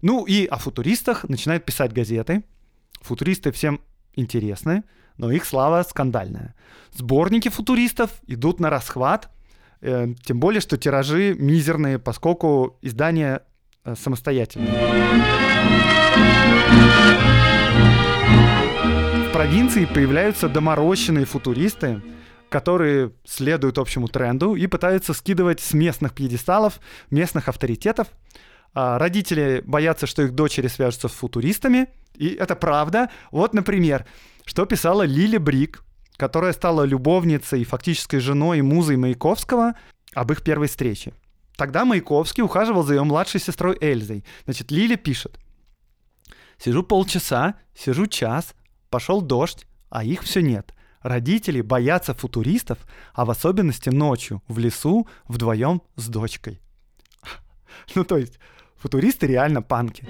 Ну 0.00 0.24
и 0.24 0.46
о 0.46 0.56
футуристах 0.56 1.28
начинают 1.28 1.64
писать 1.64 1.92
газеты. 1.92 2.42
Футуристы 3.02 3.52
всем 3.52 3.80
интересны, 4.14 4.84
но 5.16 5.30
их 5.30 5.44
слава 5.44 5.82
скандальная. 5.82 6.54
Сборники 6.92 7.48
футуристов 7.48 8.10
идут 8.26 8.60
на 8.60 8.70
расхват, 8.70 9.30
э, 9.80 10.08
тем 10.24 10.40
более, 10.40 10.60
что 10.60 10.76
тиражи 10.76 11.34
мизерные, 11.38 11.98
поскольку 11.98 12.78
издание 12.82 13.42
э, 13.84 13.94
самостоятельное. 13.94 14.72
В 19.28 19.32
провинции 19.32 19.84
появляются 19.86 20.48
доморощенные 20.48 21.24
футуристы, 21.24 22.02
которые 22.48 23.12
следуют 23.24 23.78
общему 23.78 24.08
тренду 24.08 24.54
и 24.54 24.66
пытаются 24.66 25.14
скидывать 25.14 25.60
с 25.60 25.72
местных 25.72 26.12
пьедесталов 26.12 26.80
местных 27.10 27.48
авторитетов. 27.48 28.08
А 28.74 28.98
родители 28.98 29.62
боятся, 29.64 30.06
что 30.06 30.22
их 30.22 30.32
дочери 30.32 30.68
свяжутся 30.68 31.08
с 31.08 31.12
футуристами, 31.12 31.88
и 32.14 32.28
это 32.28 32.54
правда. 32.56 33.10
Вот, 33.30 33.54
например, 33.54 34.06
что 34.44 34.66
писала 34.66 35.02
Лили 35.02 35.38
Брик, 35.38 35.82
которая 36.16 36.52
стала 36.52 36.84
любовницей 36.84 37.62
и 37.62 37.64
фактической 37.64 38.18
женой 38.18 38.58
и 38.58 38.62
музой 38.62 38.96
Маяковского 38.96 39.74
об 40.14 40.32
их 40.32 40.42
первой 40.42 40.68
встрече. 40.68 41.12
Тогда 41.56 41.84
Маяковский 41.84 42.42
ухаживал 42.42 42.82
за 42.82 42.94
ее 42.94 43.04
младшей 43.04 43.40
сестрой 43.40 43.76
Эльзой. 43.80 44.24
Значит, 44.44 44.70
Лили 44.70 44.96
пишет. 44.96 45.38
Сижу 46.58 46.82
полчаса, 46.82 47.56
сижу 47.74 48.06
час, 48.06 48.54
пошел 48.88 49.20
дождь, 49.20 49.66
а 49.90 50.04
их 50.04 50.22
все 50.22 50.40
нет. 50.40 50.74
Родители 51.00 51.60
боятся 51.60 52.14
футуристов, 52.14 52.78
а 53.12 53.24
в 53.24 53.30
особенности 53.30 53.90
ночью 53.90 54.42
в 54.46 54.58
лесу 54.58 55.08
вдвоем 55.26 55.82
с 55.96 56.08
дочкой. 56.08 56.60
Ну, 57.94 58.04
то 58.04 58.16
есть, 58.16 58.38
футуристы 58.76 59.26
реально 59.26 59.62
панки. 59.62 60.06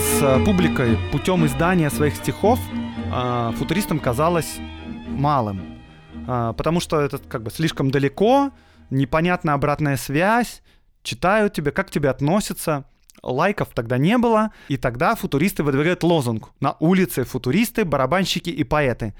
С 0.00 0.22
э, 0.22 0.44
публикой 0.44 0.98
путем 1.12 1.44
издания 1.46 1.90
своих 1.90 2.16
стихов 2.16 2.58
э, 3.12 3.52
футуристам 3.56 3.98
казалось 3.98 4.58
малым, 5.08 5.80
Э, 6.26 6.54
потому 6.56 6.80
что 6.80 7.00
это 7.00 7.18
как 7.18 7.42
бы 7.42 7.50
слишком 7.50 7.90
далеко, 7.90 8.52
непонятная 8.90 9.54
обратная 9.54 9.96
связь, 9.96 10.62
читают 11.02 11.54
тебе, 11.54 11.72
как 11.72 11.88
к 11.88 11.90
тебе 11.90 12.08
относятся. 12.08 12.84
Лайков 13.22 13.68
тогда 13.74 13.98
не 13.98 14.16
было, 14.16 14.50
и 14.68 14.76
тогда 14.76 15.14
футуристы 15.14 15.62
выдвигают 15.62 16.02
лозунг 16.02 16.50
«На 16.60 16.76
улице 16.80 17.24
футуристы, 17.24 17.84
барабанщики 17.84 18.48
и 18.48 18.64
поэты». 18.64 19.14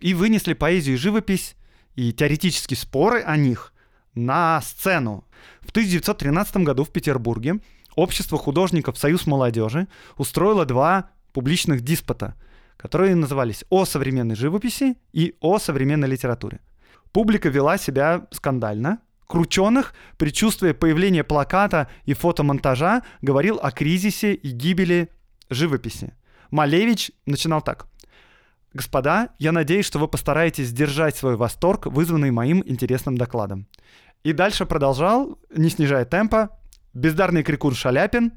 И 0.00 0.14
вынесли 0.14 0.54
поэзию 0.54 0.96
и 0.96 0.98
живопись, 0.98 1.54
и 1.94 2.12
теоретические 2.12 2.76
споры 2.76 3.22
о 3.22 3.36
них 3.36 3.72
на 4.14 4.60
сцену. 4.62 5.24
В 5.60 5.70
1913 5.70 6.56
году 6.58 6.84
в 6.84 6.90
Петербурге 6.90 7.60
Общество 7.96 8.36
художников 8.36 8.98
«Союз 8.98 9.26
молодежи» 9.26 9.88
устроило 10.18 10.66
два 10.66 11.08
публичных 11.32 11.80
диспута, 11.80 12.34
которые 12.76 13.14
назывались 13.14 13.64
«О 13.70 13.86
современной 13.86 14.36
живописи» 14.36 14.98
и 15.14 15.34
«О 15.40 15.58
современной 15.58 16.06
литературе». 16.06 16.60
Публика 17.12 17.48
вела 17.48 17.78
себя 17.78 18.26
скандально. 18.30 19.00
Крученых, 19.26 19.94
предчувствуя 20.18 20.74
появления 20.74 21.24
плаката 21.24 21.88
и 22.04 22.12
фотомонтажа, 22.12 23.02
говорил 23.22 23.58
о 23.60 23.72
кризисе 23.72 24.34
и 24.34 24.50
гибели 24.50 25.08
живописи. 25.48 26.14
Малевич 26.50 27.10
начинал 27.24 27.62
так. 27.62 27.86
Господа, 28.74 29.30
я 29.38 29.52
надеюсь, 29.52 29.86
что 29.86 29.98
вы 29.98 30.06
постараетесь 30.06 30.68
сдержать 30.68 31.16
свой 31.16 31.36
восторг, 31.36 31.86
вызванный 31.86 32.30
моим 32.30 32.62
интересным 32.66 33.16
докладом. 33.16 33.66
И 34.22 34.34
дальше 34.34 34.66
продолжал, 34.66 35.38
не 35.50 35.70
снижая 35.70 36.04
темпа, 36.04 36.50
бездарный 36.96 37.42
крикун 37.42 37.74
Шаляпин, 37.74 38.32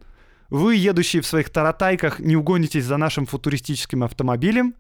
вы, 0.49 0.75
едущие 0.75 1.21
в 1.21 1.27
своих 1.27 1.49
таратайках, 1.49 2.19
не 2.19 2.35
угонитесь 2.35 2.85
за 2.85 2.97
нашим 2.97 3.25
футуристическим 3.25 4.03
автомобилем, 4.03 4.75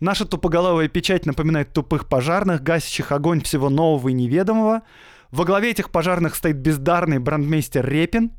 наша 0.00 0.24
тупоголовая 0.24 0.88
печать 0.88 1.26
напоминает 1.26 1.72
тупых 1.72 2.08
пожарных, 2.08 2.62
гасящих 2.62 3.10
огонь 3.12 3.42
всего 3.42 3.70
нового 3.70 4.08
и 4.08 4.12
неведомого, 4.12 4.82
во 5.30 5.44
главе 5.44 5.70
этих 5.70 5.90
пожарных 5.90 6.34
стоит 6.34 6.56
бездарный 6.56 7.18
брандмейстер 7.18 7.86
Репин, 7.86 8.32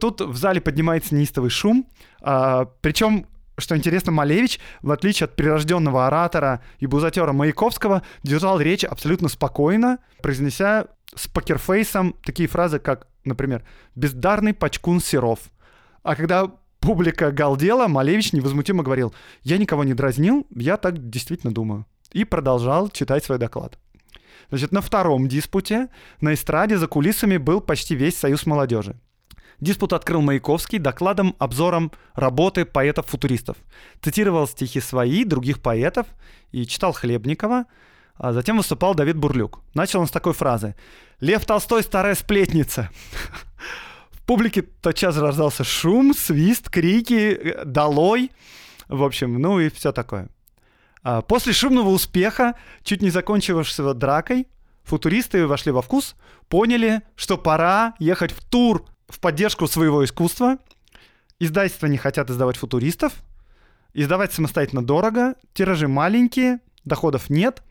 Тут 0.00 0.20
в 0.20 0.36
зале 0.36 0.60
поднимается 0.60 1.14
неистовый 1.14 1.48
шум, 1.48 1.88
а, 2.20 2.66
причем 2.82 3.26
что 3.56 3.76
интересно, 3.76 4.12
Малевич, 4.12 4.60
в 4.82 4.90
отличие 4.92 5.24
от 5.24 5.34
прирожденного 5.34 6.06
оратора 6.06 6.62
и 6.78 6.86
бузатера 6.86 7.32
Маяковского, 7.32 8.02
держал 8.22 8.60
речь 8.60 8.84
абсолютно 8.84 9.28
спокойно, 9.28 9.98
произнеся 10.22 10.86
с 11.14 11.26
покерфейсом 11.28 12.14
такие 12.24 12.48
фразы, 12.48 12.78
как, 12.78 13.06
например, 13.24 13.64
«бездарный 13.94 14.54
пачкун 14.54 15.00
Серов». 15.00 15.40
А 16.02 16.16
когда 16.16 16.50
публика 16.80 17.32
галдела, 17.32 17.88
Малевич 17.88 18.32
невозмутимо 18.32 18.82
говорил 18.82 19.14
«я 19.42 19.58
никого 19.58 19.84
не 19.84 19.94
дразнил, 19.94 20.46
я 20.50 20.76
так 20.76 21.10
действительно 21.10 21.52
думаю». 21.52 21.86
И 22.12 22.24
продолжал 22.24 22.88
читать 22.88 23.24
свой 23.24 23.38
доклад. 23.38 23.78
Значит, 24.50 24.72
на 24.72 24.80
втором 24.80 25.28
диспуте 25.28 25.88
на 26.20 26.32
эстраде 26.34 26.78
за 26.78 26.86
кулисами 26.86 27.36
был 27.36 27.60
почти 27.60 27.94
весь 27.94 28.16
союз 28.16 28.46
молодежи. 28.46 28.96
Диспут 29.60 29.92
открыл 29.92 30.22
Маяковский 30.22 30.78
докладом, 30.78 31.34
обзором 31.38 31.90
работы 32.14 32.64
поэтов-футуристов. 32.64 33.56
Цитировал 34.00 34.46
стихи 34.46 34.80
свои, 34.80 35.24
других 35.24 35.60
поэтов 35.60 36.06
и 36.52 36.64
читал 36.64 36.92
Хлебникова. 36.92 37.66
А 38.18 38.32
затем 38.32 38.56
выступал 38.56 38.94
Давид 38.94 39.16
Бурлюк. 39.16 39.60
Начал 39.74 40.00
он 40.00 40.08
с 40.08 40.10
такой 40.10 40.32
фразы. 40.32 40.74
«Лев 41.20 41.44
Толстой– 41.44 41.82
старая 41.84 42.14
сплетница». 42.14 42.90
В 44.10 44.22
публике 44.26 44.62
тотчас 44.62 45.16
раздался 45.16 45.64
шум, 45.64 46.12
свист, 46.14 46.68
крики, 46.68 47.56
долой. 47.64 48.30
В 48.88 49.02
общем, 49.04 49.40
ну 49.40 49.60
и 49.60 49.70
все 49.70 49.92
такое. 49.92 50.28
А 51.02 51.22
После 51.22 51.52
шумного 51.52 51.88
успеха, 51.90 52.54
чуть 52.82 53.00
не 53.00 53.10
закончившегося 53.10 53.94
дракой, 53.94 54.48
футуристы 54.82 55.46
вошли 55.46 55.72
во 55.72 55.80
вкус, 55.80 56.16
поняли, 56.48 57.02
что 57.16 57.38
пора 57.38 57.94
ехать 57.98 58.32
в 58.32 58.44
тур 58.44 58.84
в 59.08 59.20
поддержку 59.20 59.66
своего 59.66 60.04
искусства. 60.04 60.58
Издательства 61.38 61.86
не 61.86 61.96
хотят 61.96 62.28
издавать 62.28 62.56
футуристов. 62.56 63.12
Издавать 63.94 64.32
самостоятельно 64.32 64.84
дорого. 64.84 65.36
Тиражи 65.54 65.88
маленькие, 65.88 66.58
доходов 66.84 67.30
нет. 67.30 67.62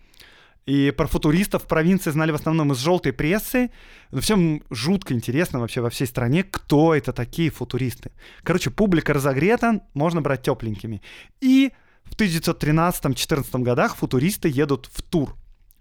И 0.68 0.92
про 0.92 1.08
футуристов 1.08 1.64
в 1.64 1.68
провинции 1.68 2.12
знали 2.12 2.32
в 2.32 2.36
основном 2.36 2.74
из 2.74 2.78
желтой 2.80 3.14
прессы. 3.14 3.72
Но 4.12 4.20
всем 4.20 4.62
жутко 4.70 5.14
интересно 5.14 5.60
вообще 5.60 5.80
во 5.80 5.90
всей 5.90 6.06
стране, 6.06 6.44
кто 6.44 6.94
это 6.94 7.14
такие 7.14 7.50
футуристы. 7.50 8.12
Короче, 8.44 8.70
публика 8.70 9.14
разогрета, 9.14 9.82
можно 9.94 10.22
брать 10.22 10.42
тепленькими. 10.44 11.02
И 11.40 11.72
в 12.04 12.18
1913-14 12.18 13.64
годах 13.64 13.96
футуристы 13.96 14.50
едут 14.50 14.90
в 14.92 15.02
тур. 15.02 15.36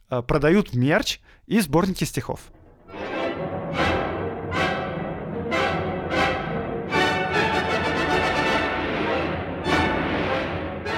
Э, 0.09 0.23
Продают 0.23 0.73
мерч 0.73 1.19
и 1.47 1.61
сборники 1.61 2.05
стихов. 2.05 2.41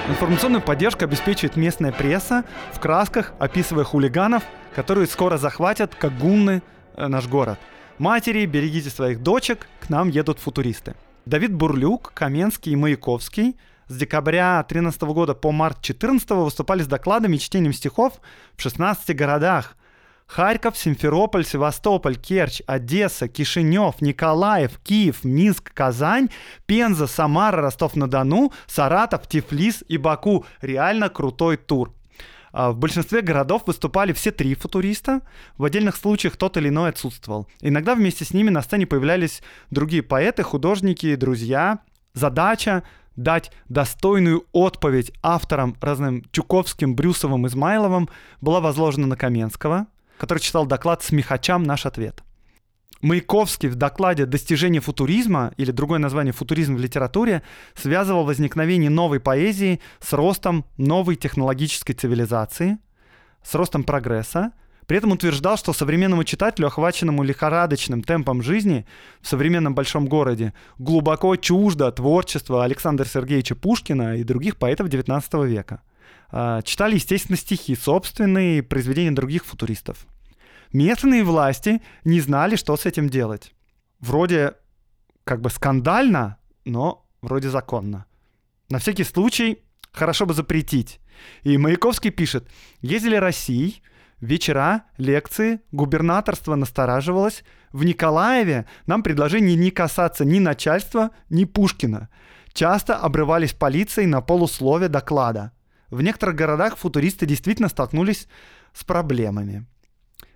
Информационную 0.09 0.63
поддержку 0.63 1.05
обеспечивает 1.05 1.55
местная 1.55 1.91
пресса 1.91 2.43
в 2.73 2.79
красках, 2.79 3.31
описывая 3.37 3.83
хулиганов, 3.83 4.41
которые 4.73 5.05
скоро 5.05 5.37
захватят, 5.37 5.93
как 5.93 6.17
гунны, 6.17 6.63
э, 6.95 7.07
наш 7.07 7.27
город. 7.27 7.59
Матери, 7.99 8.47
берегите 8.47 8.89
своих 8.89 9.21
дочек, 9.21 9.67
к 9.79 9.89
нам 9.89 10.09
едут 10.09 10.39
футуристы. 10.39 10.95
Давид 11.27 11.53
Бурлюк, 11.53 12.11
Каменский 12.15 12.71
и 12.71 12.75
Маяковский 12.75 13.55
с 13.87 13.95
декабря 13.95 14.55
2013 14.67 15.13
года 15.13 15.35
по 15.35 15.51
март 15.51 15.75
2014 15.75 16.31
выступали 16.43 16.81
с 16.81 16.87
докладами 16.87 17.35
и 17.35 17.39
чтением 17.39 17.73
стихов 17.73 18.19
в 18.57 18.61
16 18.63 19.15
городах. 19.15 19.77
Харьков, 20.29 20.77
Симферополь, 20.77 21.43
Севастополь, 21.43 22.15
Керчь, 22.15 22.61
Одесса, 22.67 23.27
Кишинев, 23.27 23.99
Николаев, 23.99 24.77
Киев, 24.83 25.23
Минск, 25.23 25.73
Казань, 25.73 26.29
Пенза, 26.67 27.07
Самара, 27.07 27.63
Ростов-на-Дону, 27.63 28.53
Саратов, 28.67 29.27
Тифлис 29.27 29.83
и 29.87 29.97
Баку. 29.97 30.45
Реально 30.61 31.09
крутой 31.09 31.57
тур. 31.57 31.95
А 32.51 32.71
В 32.71 32.77
большинстве 32.77 33.21
городов 33.21 33.63
выступали 33.65 34.13
все 34.13 34.31
три 34.31 34.53
футуриста, 34.53 35.21
в 35.57 35.63
отдельных 35.63 35.95
случаях 35.95 36.37
тот 36.37 36.57
или 36.57 36.69
иной 36.69 36.89
отсутствовал. 36.89 37.47
Иногда 37.61 37.95
вместе 37.95 38.23
с 38.23 38.31
ними 38.31 38.51
на 38.51 38.61
сцене 38.61 38.85
появлялись 38.85 39.41
другие 39.71 40.03
поэты, 40.03 40.43
художники, 40.43 41.15
друзья. 41.15 41.79
Задача 42.13 42.83
дать 43.15 43.51
достойную 43.67 44.45
отповедь 44.51 45.11
авторам 45.23 45.75
разным 45.81 46.23
Чуковским, 46.31 46.95
Брюсовым, 46.95 47.47
Измайловым 47.47 48.09
была 48.41 48.61
возложена 48.61 49.07
на 49.07 49.15
Каменского, 49.15 49.87
который 50.19 50.39
читал 50.39 50.67
доклад 50.67 51.01
«Смехачам 51.01 51.63
наш 51.63 51.85
ответ». 51.87 52.23
Маяковский 53.01 53.69
в 53.69 53.75
докладе 53.75 54.25
«Достижение 54.25 54.81
футуризма» 54.81 55.53
или 55.55 55.71
другое 55.71 55.99
название 55.99 56.33
«Футуризм 56.33 56.75
в 56.75 56.79
литературе» 56.79 57.43
связывал 57.73 58.25
возникновение 58.25 58.89
новой 58.89 59.21
поэзии 59.21 59.79
с 60.01 60.11
ростом 60.11 60.65
новой 60.77 61.15
технологической 61.15 61.95
цивилизации, 61.95 62.77
с 63.41 63.55
ростом 63.55 63.85
прогресса, 63.85 64.51
при 64.85 64.97
этом 64.97 65.11
утверждал, 65.11 65.55
что 65.55 65.71
современному 65.71 66.23
читателю, 66.23 66.67
охваченному 66.67 67.23
лихорадочным 67.23 68.01
темпом 68.01 68.41
жизни 68.41 68.85
в 69.21 69.27
современном 69.27 69.75
большом 69.75 70.07
городе, 70.07 70.53
глубоко 70.79 71.35
чуждо 71.35 71.91
творчество 71.91 72.65
Александра 72.65 73.05
Сергеевича 73.05 73.55
Пушкина 73.55 74.17
и 74.17 74.23
других 74.23 74.57
поэтов 74.57 74.87
XIX 74.87 75.47
века. 75.47 75.83
А, 76.31 76.61
читали, 76.61 76.95
естественно, 76.95 77.37
стихи, 77.37 77.75
собственные 77.75 78.63
произведения 78.63 79.11
других 79.11 79.45
футуристов. 79.45 80.05
Местные 80.71 81.23
власти 81.23 81.81
не 82.03 82.21
знали, 82.21 82.55
что 82.55 82.77
с 82.77 82.85
этим 82.85 83.09
делать. 83.09 83.53
Вроде 83.99 84.53
как 85.23 85.41
бы 85.41 85.49
скандально, 85.49 86.37
но 86.65 87.05
вроде 87.21 87.49
законно. 87.49 88.05
На 88.69 88.77
всякий 88.79 89.03
случай 89.03 89.63
хорошо 89.91 90.25
бы 90.25 90.33
запретить. 90.33 90.99
И 91.43 91.57
Маяковский 91.57 92.11
пишет, 92.11 92.47
ездили 92.81 93.15
Россией, 93.15 93.81
вечера, 94.21 94.83
лекции, 94.97 95.61
губернаторство 95.71 96.55
настораживалось. 96.55 97.43
В 97.71 97.83
Николаеве 97.83 98.67
нам 98.85 99.03
предложение 99.03 99.55
не 99.55 99.71
касаться 99.71 100.23
ни 100.23 100.39
начальства, 100.39 101.11
ни 101.29 101.45
Пушкина. 101.45 102.09
Часто 102.53 102.95
обрывались 102.95 103.53
полицией 103.53 104.07
на 104.07 104.21
полуслове 104.21 104.87
доклада. 104.87 105.51
В 105.89 106.01
некоторых 106.01 106.35
городах 106.35 106.77
футуристы 106.77 107.25
действительно 107.25 107.69
столкнулись 107.69 108.27
с 108.73 108.83
проблемами. 108.83 109.65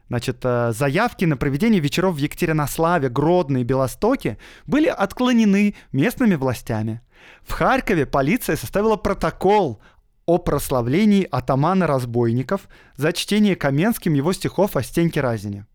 Значит, 0.09 0.39
э, 0.43 0.73
заявки 0.73 1.25
на 1.25 1.37
проведение 1.37 1.79
вечеров 1.79 2.15
в 2.15 2.19
Екатеринославе, 2.19 3.09
Гродно 3.09 3.59
и 3.59 3.63
Белостоке 3.63 4.37
были 4.65 4.87
отклонены 4.87 5.75
местными 5.91 6.35
властями. 6.35 7.01
В 7.41 7.53
Харькове 7.53 8.05
полиция 8.05 8.55
составила 8.55 8.95
протокол 8.95 9.81
о 10.25 10.37
прославлении 10.37 11.27
атамана 11.29 11.87
разбойников 11.87 12.67
за 12.95 13.13
чтение 13.13 13.55
Каменским 13.55 14.13
его 14.13 14.33
стихов 14.33 14.75
о 14.75 14.83
Стеньке 14.83 15.21
Разине. 15.21 15.65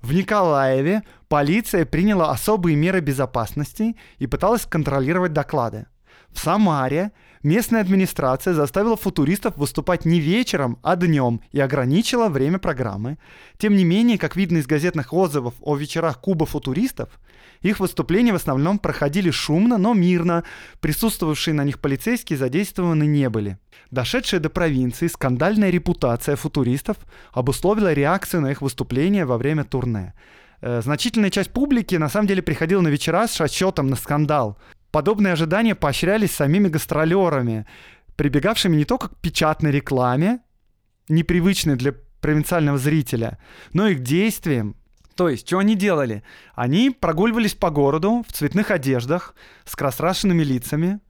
В 0.00 0.12
Николаеве 0.12 1.02
полиция 1.28 1.84
приняла 1.84 2.30
особые 2.30 2.76
меры 2.76 3.00
безопасности 3.00 3.96
и 4.18 4.26
пыталась 4.26 4.66
контролировать 4.66 5.32
доклады. 5.32 5.86
В 6.32 6.38
Самаре 6.38 7.12
местная 7.42 7.80
администрация 7.80 8.54
заставила 8.54 8.96
футуристов 8.96 9.56
выступать 9.56 10.04
не 10.04 10.20
вечером, 10.20 10.78
а 10.82 10.96
днем 10.96 11.40
и 11.52 11.60
ограничила 11.60 12.28
время 12.28 12.58
программы. 12.58 13.18
Тем 13.58 13.76
не 13.76 13.84
менее, 13.84 14.18
как 14.18 14.36
видно 14.36 14.58
из 14.58 14.66
газетных 14.66 15.12
отзывов 15.12 15.54
о 15.60 15.76
вечерах 15.76 16.20
Куба 16.20 16.46
футуристов, 16.46 17.08
их 17.62 17.80
выступления 17.80 18.32
в 18.32 18.36
основном 18.36 18.78
проходили 18.78 19.30
шумно, 19.30 19.78
но 19.78 19.94
мирно. 19.94 20.44
Присутствовавшие 20.80 21.54
на 21.54 21.64
них 21.64 21.80
полицейские 21.80 22.38
задействованы 22.38 23.04
не 23.04 23.28
были. 23.28 23.58
Дошедшая 23.90 24.40
до 24.40 24.50
провинции 24.50 25.06
скандальная 25.06 25.70
репутация 25.70 26.36
футуристов 26.36 26.96
обусловила 27.32 27.92
реакцию 27.92 28.42
на 28.42 28.50
их 28.50 28.62
выступления 28.62 29.24
во 29.24 29.38
время 29.38 29.64
турне. 29.64 30.14
Э, 30.60 30.80
значительная 30.82 31.30
часть 31.30 31.50
публики 31.50 31.94
на 31.96 32.08
самом 32.08 32.26
деле 32.26 32.42
приходила 32.42 32.80
на 32.80 32.88
вечера 32.88 33.26
с 33.26 33.38
расчетом 33.40 33.88
на 33.88 33.96
скандал. 33.96 34.58
Подобные 34.96 35.34
ожидания 35.34 35.74
поощрялись 35.74 36.30
самими 36.30 36.68
гастролерами, 36.68 37.66
прибегавшими 38.16 38.76
не 38.76 38.86
только 38.86 39.10
к 39.10 39.16
печатной 39.18 39.70
рекламе, 39.70 40.38
непривычной 41.10 41.76
для 41.76 41.92
провинциального 42.22 42.78
зрителя, 42.78 43.38
но 43.74 43.88
и 43.88 43.94
к 43.94 44.00
действиям, 44.00 44.74
то 45.14 45.28
есть, 45.28 45.46
что 45.46 45.58
они 45.58 45.74
делали? 45.74 46.22
Они 46.54 46.88
прогуливались 46.88 47.52
по 47.54 47.68
городу 47.68 48.24
в 48.26 48.32
цветных 48.32 48.70
одеждах, 48.70 49.34
с 49.66 49.76
красрашенными 49.76 50.42
лицами. 50.42 51.00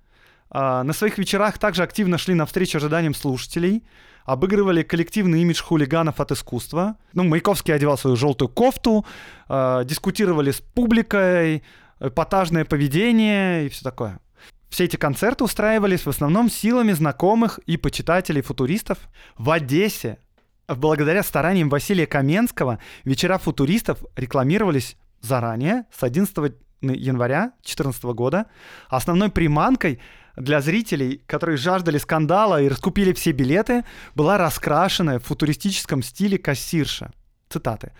А, 0.50 0.82
на 0.82 0.92
своих 0.92 1.16
вечерах 1.16 1.58
также 1.58 1.84
активно 1.84 2.18
шли 2.18 2.34
навстречу 2.34 2.78
ожиданиям 2.78 3.14
слушателей, 3.14 3.84
обыгрывали 4.24 4.82
коллективный 4.82 5.42
имидж 5.42 5.62
хулиганов 5.62 6.18
от 6.18 6.32
искусства. 6.32 6.96
Ну, 7.12 7.22
Маяковский 7.22 7.72
одевал 7.72 7.96
свою 7.96 8.16
желтую 8.16 8.48
кофту, 8.48 9.06
а, 9.46 9.84
дискутировали 9.84 10.50
с 10.50 10.60
публикой, 10.60 11.62
эпатажное 12.00 12.64
поведение 12.64 13.66
и 13.66 13.68
все 13.68 13.82
такое. 13.82 14.20
Все 14.68 14.84
эти 14.84 14.96
концерты 14.96 15.44
устраивались 15.44 16.02
в 16.02 16.08
основном 16.08 16.50
силами 16.50 16.92
знакомых 16.92 17.58
и 17.66 17.76
почитателей 17.76 18.42
футуристов. 18.42 18.98
В 19.38 19.50
Одессе 19.50 20.18
Благодаря 20.68 21.22
стараниям 21.22 21.68
Василия 21.68 22.06
Каменского 22.06 22.80
вечера 23.04 23.38
футуристов 23.38 24.04
рекламировались 24.16 24.96
заранее, 25.20 25.84
с 25.96 26.02
11 26.02 26.54
января 26.80 27.52
2014 27.62 28.02
года. 28.04 28.46
Основной 28.88 29.30
приманкой 29.30 30.00
для 30.36 30.60
зрителей, 30.60 31.22
которые 31.26 31.56
жаждали 31.56 31.98
скандала 31.98 32.60
и 32.60 32.68
раскупили 32.68 33.12
все 33.12 33.30
билеты, 33.30 33.84
была 34.16 34.38
раскрашенная 34.38 35.20
в 35.20 35.24
футуристическом 35.24 36.02
стиле 36.02 36.36
кассирша. 36.36 37.12
Цитаты. 37.48 37.92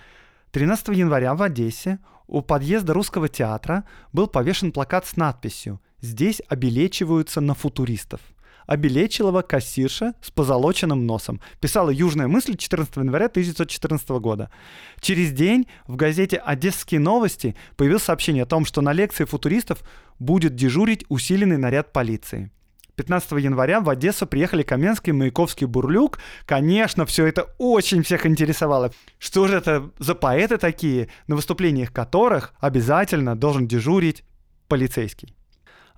13 0.50 0.88
января 0.88 1.34
в 1.34 1.42
Одессе 1.42 2.00
у 2.26 2.42
подъезда 2.42 2.92
русского 2.92 3.28
театра 3.28 3.84
был 4.12 4.26
повешен 4.26 4.72
плакат 4.72 5.06
с 5.06 5.16
надписью 5.16 5.80
«Здесь 6.00 6.42
обелечиваются 6.48 7.40
на 7.40 7.54
футуристов». 7.54 8.20
Обелечилова 8.66 9.42
кассирша 9.42 10.14
с 10.20 10.32
позолоченным 10.32 11.06
носом. 11.06 11.40
Писала 11.60 11.90
«Южная 11.90 12.26
мысль» 12.26 12.56
14 12.56 12.96
января 12.96 13.26
1914 13.26 14.08
года. 14.20 14.50
Через 15.00 15.32
день 15.32 15.68
в 15.86 15.94
газете 15.94 16.38
«Одесские 16.38 16.98
новости» 16.98 17.54
появилось 17.76 18.02
сообщение 18.02 18.42
о 18.42 18.46
том, 18.46 18.64
что 18.64 18.80
на 18.80 18.92
лекции 18.92 19.24
футуристов 19.24 19.84
будет 20.18 20.56
дежурить 20.56 21.04
усиленный 21.08 21.58
наряд 21.58 21.92
полиции. 21.92 22.50
15 22.96 23.32
января 23.32 23.80
в 23.80 23.88
Одессу 23.88 24.26
приехали 24.26 24.62
Каменский, 24.62 25.12
Маяковский, 25.12 25.66
Бурлюк. 25.66 26.18
Конечно, 26.46 27.06
все 27.06 27.26
это 27.26 27.54
очень 27.58 28.02
всех 28.02 28.26
интересовало. 28.26 28.90
Что 29.18 29.46
же 29.46 29.56
это 29.56 29.90
за 29.98 30.14
поэты 30.14 30.56
такие, 30.58 31.08
на 31.26 31.36
выступлениях 31.36 31.92
которых 31.92 32.54
обязательно 32.58 33.36
должен 33.36 33.68
дежурить 33.68 34.24
полицейский? 34.68 35.34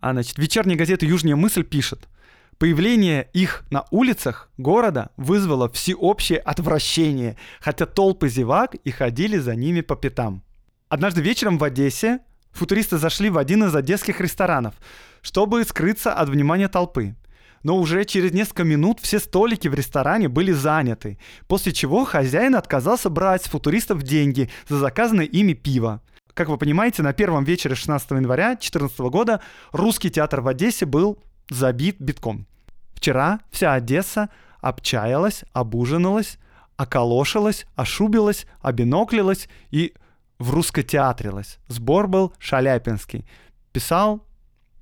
А 0.01 0.13
значит, 0.13 0.39
вечерняя 0.39 0.77
газета 0.77 1.07
«Южная 1.07 1.37
мысль» 1.37 1.65
пишет– 1.65 2.09
Появление 2.59 3.29
их 3.35 3.63
на 3.71 3.85
улицах 3.93 4.51
города 4.59 5.11
вызвало 5.17 5.71
всеобщее 5.71 6.41
отвращение, 6.41 7.37
хотя 7.61 7.87
толпы 7.87 8.29
зевак 8.29 8.75
и 8.75 8.91
ходили 8.91 9.39
за 9.39 9.55
ними 9.55 9.81
по 9.81 9.95
пятам. 9.95 10.43
Однажды 10.89 11.21
вечером 11.21 11.59
в 11.59 11.65
Одессе 11.65 12.19
футуристы 12.53 12.99
зашли 12.99 13.31
в 13.31 13.39
один 13.39 13.65
из 13.65 13.75
одесских 13.75 14.21
ресторанов, 14.21 14.75
чтобы 15.23 15.65
скрыться 15.65 16.13
от 16.13 16.29
внимания 16.29 16.69
толпы. 16.69 17.15
Но 17.63 17.77
уже 17.77 18.05
через 18.05 18.33
несколько 18.33 18.65
минут 18.65 19.01
все 19.01 19.19
столики 19.19 19.69
в 19.69 19.75
ресторане 19.75 20.29
были 20.29 20.53
заняты, 20.53 21.19
после 21.49 21.73
чего 21.73 22.05
хозяин 22.05 22.55
отказался 22.55 23.11
брать 23.11 23.45
с 23.45 23.49
футуристов 23.49 24.03
деньги 24.03 24.49
за 24.69 24.79
заказанное 24.79 25.25
ими 25.25 25.55
пиво. 25.55 26.01
Как 26.35 26.49
вы 26.49 26.57
понимаете, 26.57 27.03
на 27.03 27.13
первом 27.13 27.43
вечере 27.43 27.75
16 27.75 28.13
января 28.13 28.51
2014 28.51 28.99
года 29.01 29.41
русский 29.73 30.11
театр 30.11 30.41
в 30.41 30.47
Одессе 30.47 30.87
был 30.87 31.19
забит 31.51 31.97
битком. 31.99 32.47
Вчера 32.95 33.41
вся 33.51 33.75
Одесса 33.75 34.29
обчаялась, 34.61 35.45
обужиналась, 35.53 36.39
околошилась, 36.77 37.67
ошубилась, 37.75 38.47
обиноклилась 38.61 39.49
и 39.71 39.95
в 40.39 40.51
русско-театрилась. 40.51 41.59
Сбор 41.69 42.09
был 42.09 42.33
шаляпинский. 42.39 43.27
Писал 43.73 44.25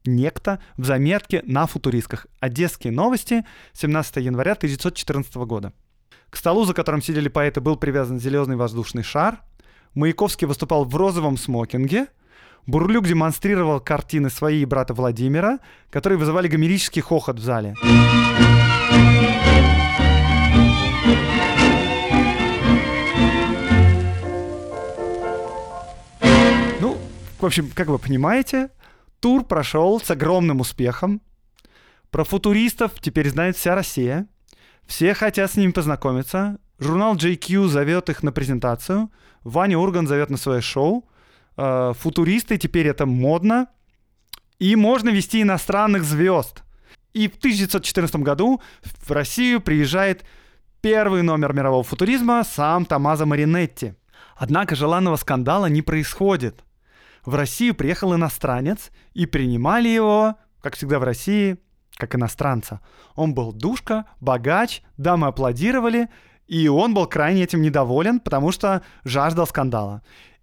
некто 0.05 0.61
в 0.77 0.85
заметке 0.85 1.43
на 1.47 1.67
футуристках. 1.67 2.27
Одесские 2.41 2.93
новости, 2.93 3.45
17 3.73 4.17
января 4.17 4.53
1914 4.53 5.35
года. 5.37 5.73
К 6.31 6.37
столу, 6.37 6.65
за 6.65 6.75
которым 6.75 7.03
сидели 7.03 7.29
поэты, 7.29 7.61
был 7.61 7.77
привязан 7.77 8.21
зеленый 8.21 8.57
воздушный 8.57 9.03
шар. 9.03 9.41
Маяковский 9.95 10.47
выступал 10.47 10.85
в 10.85 10.95
розовом 10.95 11.37
смокинге– 11.37 12.07
Бурлюк 12.67 13.07
демонстрировал 13.07 13.79
картины 13.79 14.29
своей 14.29 14.65
брата 14.65 14.93
Владимира, 14.93 15.61
которые 15.91 16.19
вызывали 16.19 16.49
гомерический 16.49 17.01
хохот 17.01 17.39
в 17.39 17.43
зале. 17.43 17.77
В 27.47 27.49
общем, 27.49 27.71
как 27.73 27.87
вы 27.87 28.01
понимаете, 28.01 28.71
тур 29.21 29.45
прошел 29.45 30.01
с 30.01 30.11
огромным 30.11 30.59
успехом. 30.59 31.23
Про 32.11 32.25
футуристов 32.25 32.91
теперь 33.01 33.31
знает 33.31 33.57
вся 33.57 33.77
Россия. 33.77 34.27
Все 34.85 35.15
хотят 35.15 35.53
с 35.53 35.57
ними 35.57 35.71
познакомиться. 35.71 36.59
Журнал 36.81 37.15
JQ 37.15 37.69
зовет 37.69 38.11
их 38.11 38.25
на 38.25 38.33
презентацию. 38.33 39.13
Ваня 39.45 39.79
Урган 39.79 40.09
зовет 40.09 40.29
на 40.29 40.37
свое 40.37 40.61
шоу. 40.61 41.09
Э, 41.57 41.93
футуристы, 41.97 42.59
теперь 42.59 42.89
это 42.89 43.07
модно. 43.07 43.69
И 44.59 44.75
можно 44.75 45.11
вести 45.11 45.43
иностранных 45.43 46.03
звезд. 46.03 46.65
И 47.13 47.29
в 47.29 47.37
1914 47.37 48.17
году 48.17 48.61
в 48.83 49.13
Россию 49.13 49.61
приезжает 49.61 50.25
первый 50.81 51.23
номер 51.23 51.53
мирового 51.53 51.85
футуризма 51.85 52.43
сам 52.43 52.87
Томазо 52.87 53.25
Маринетти. 53.25 53.95
Однако 54.35 54.75
желанного 54.75 55.15
скандала 55.15 55.67
не 55.67 55.83
происходит. 55.83 56.66
В 57.27 57.35
Россию 57.35 57.75
приехал 57.75 58.15
иностранец, 58.15 58.91
и 59.13 59.27
принимали 59.27 59.89
его, 59.89 60.37
как 60.63 60.77
всегда 60.77 61.01
в 61.01 61.03
России, 61.03 61.59
как 61.97 62.15
иностранца. 62.15 62.81
Он 63.17 63.35
был 63.35 63.53
душка, 63.53 64.07
богач, 64.21 64.83
дамы 64.97 65.27
аплодировали, 65.27 66.09
и 66.47 66.69
он 66.69 66.95
был 66.95 67.07
крайне 67.07 67.43
этим 67.43 67.63
недоволен, 67.63 68.21
потому 68.21 68.53
что 68.53 68.83
жаждал 69.05 69.47
скандала. 69.49 70.03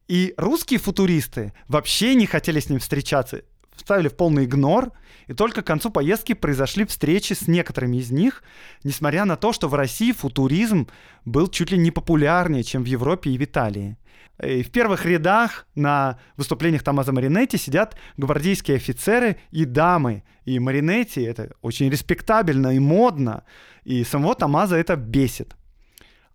И 0.09 0.33
русские 0.35 0.79
футуристы 0.79 1.53
вообще 1.69 2.15
не 2.15 2.25
хотели 2.25 2.59
с 2.59 2.69
ним 2.69 2.79
встречаться, 2.79 3.43
ставили 3.75 4.07
в 4.07 4.15
полный 4.15 4.45
игнор, 4.45 4.91
и 5.27 5.33
только 5.33 5.61
к 5.61 5.67
концу 5.67 5.89
поездки 5.89 6.33
произошли 6.33 6.85
встречи 6.85 7.33
с 7.33 7.47
некоторыми 7.47 7.97
из 7.97 8.11
них, 8.11 8.43
несмотря 8.83 9.25
на 9.25 9.35
то, 9.35 9.53
что 9.53 9.67
в 9.67 9.73
России 9.73 10.11
футуризм 10.11 10.87
был 11.25 11.47
чуть 11.47 11.71
ли 11.71 11.77
не 11.77 11.91
популярнее, 11.91 12.63
чем 12.63 12.83
в 12.83 12.87
Европе 12.87 13.31
и 13.31 13.37
в 13.37 13.43
Италии. 13.43 13.97
И 14.41 14.63
в 14.63 14.71
первых 14.71 15.05
рядах 15.05 15.67
на 15.75 16.19
выступлениях 16.37 16.83
Томазо 16.83 17.11
Маринетти 17.11 17.57
сидят 17.57 17.95
гвардейские 18.17 18.77
офицеры 18.77 19.37
и 19.51 19.63
дамы. 19.65 20.23
И 20.43 20.59
Маринетти 20.59 21.21
это 21.21 21.51
очень 21.61 21.89
респектабельно 21.89 22.75
и 22.75 22.79
модно. 22.79 23.43
И 23.83 24.03
самого 24.03 24.35
Томазо 24.35 24.75
это 24.75 24.95
бесит. 24.95 25.55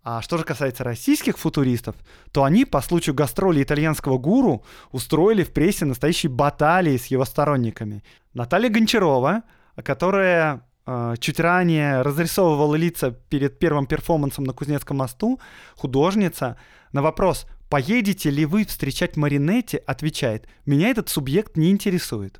А 0.01 0.21
что 0.21 0.37
же 0.37 0.43
касается 0.43 0.83
российских 0.83 1.37
футуристов, 1.37 1.95
то 2.31 2.43
они 2.43 2.63
по 2.65 2.81
случаю 2.81 3.13
гастроли 3.13 3.61
итальянского 3.61 4.17
гуру 4.17 4.63
устроили 4.91 5.43
в 5.43 5.51
прессе 5.51 5.85
настоящие 5.85 6.29
баталии 6.29 6.97
с 6.97 7.07
его 7.07 7.25
сторонниками. 7.25 8.03
Наталья 8.33 8.69
Гончарова, 8.69 9.43
которая 9.83 10.65
э, 10.85 11.15
чуть 11.19 11.39
ранее 11.39 12.01
разрисовывала 12.01 12.75
лица 12.75 13.11
перед 13.11 13.59
первым 13.59 13.87
перформансом 13.87 14.45
на 14.45 14.53
Кузнецком 14.53 14.97
мосту, 14.97 15.39
художница, 15.75 16.57
на 16.93 17.01
вопрос 17.01 17.45
«Поедете 17.69 18.29
ли 18.29 18.45
вы 18.45 18.65
встречать 18.65 19.17
Маринетти?» 19.17 19.81
отвечает 19.85 20.47
«Меня 20.65 20.89
этот 20.89 21.09
субъект 21.09 21.57
не 21.57 21.71
интересует». 21.71 22.39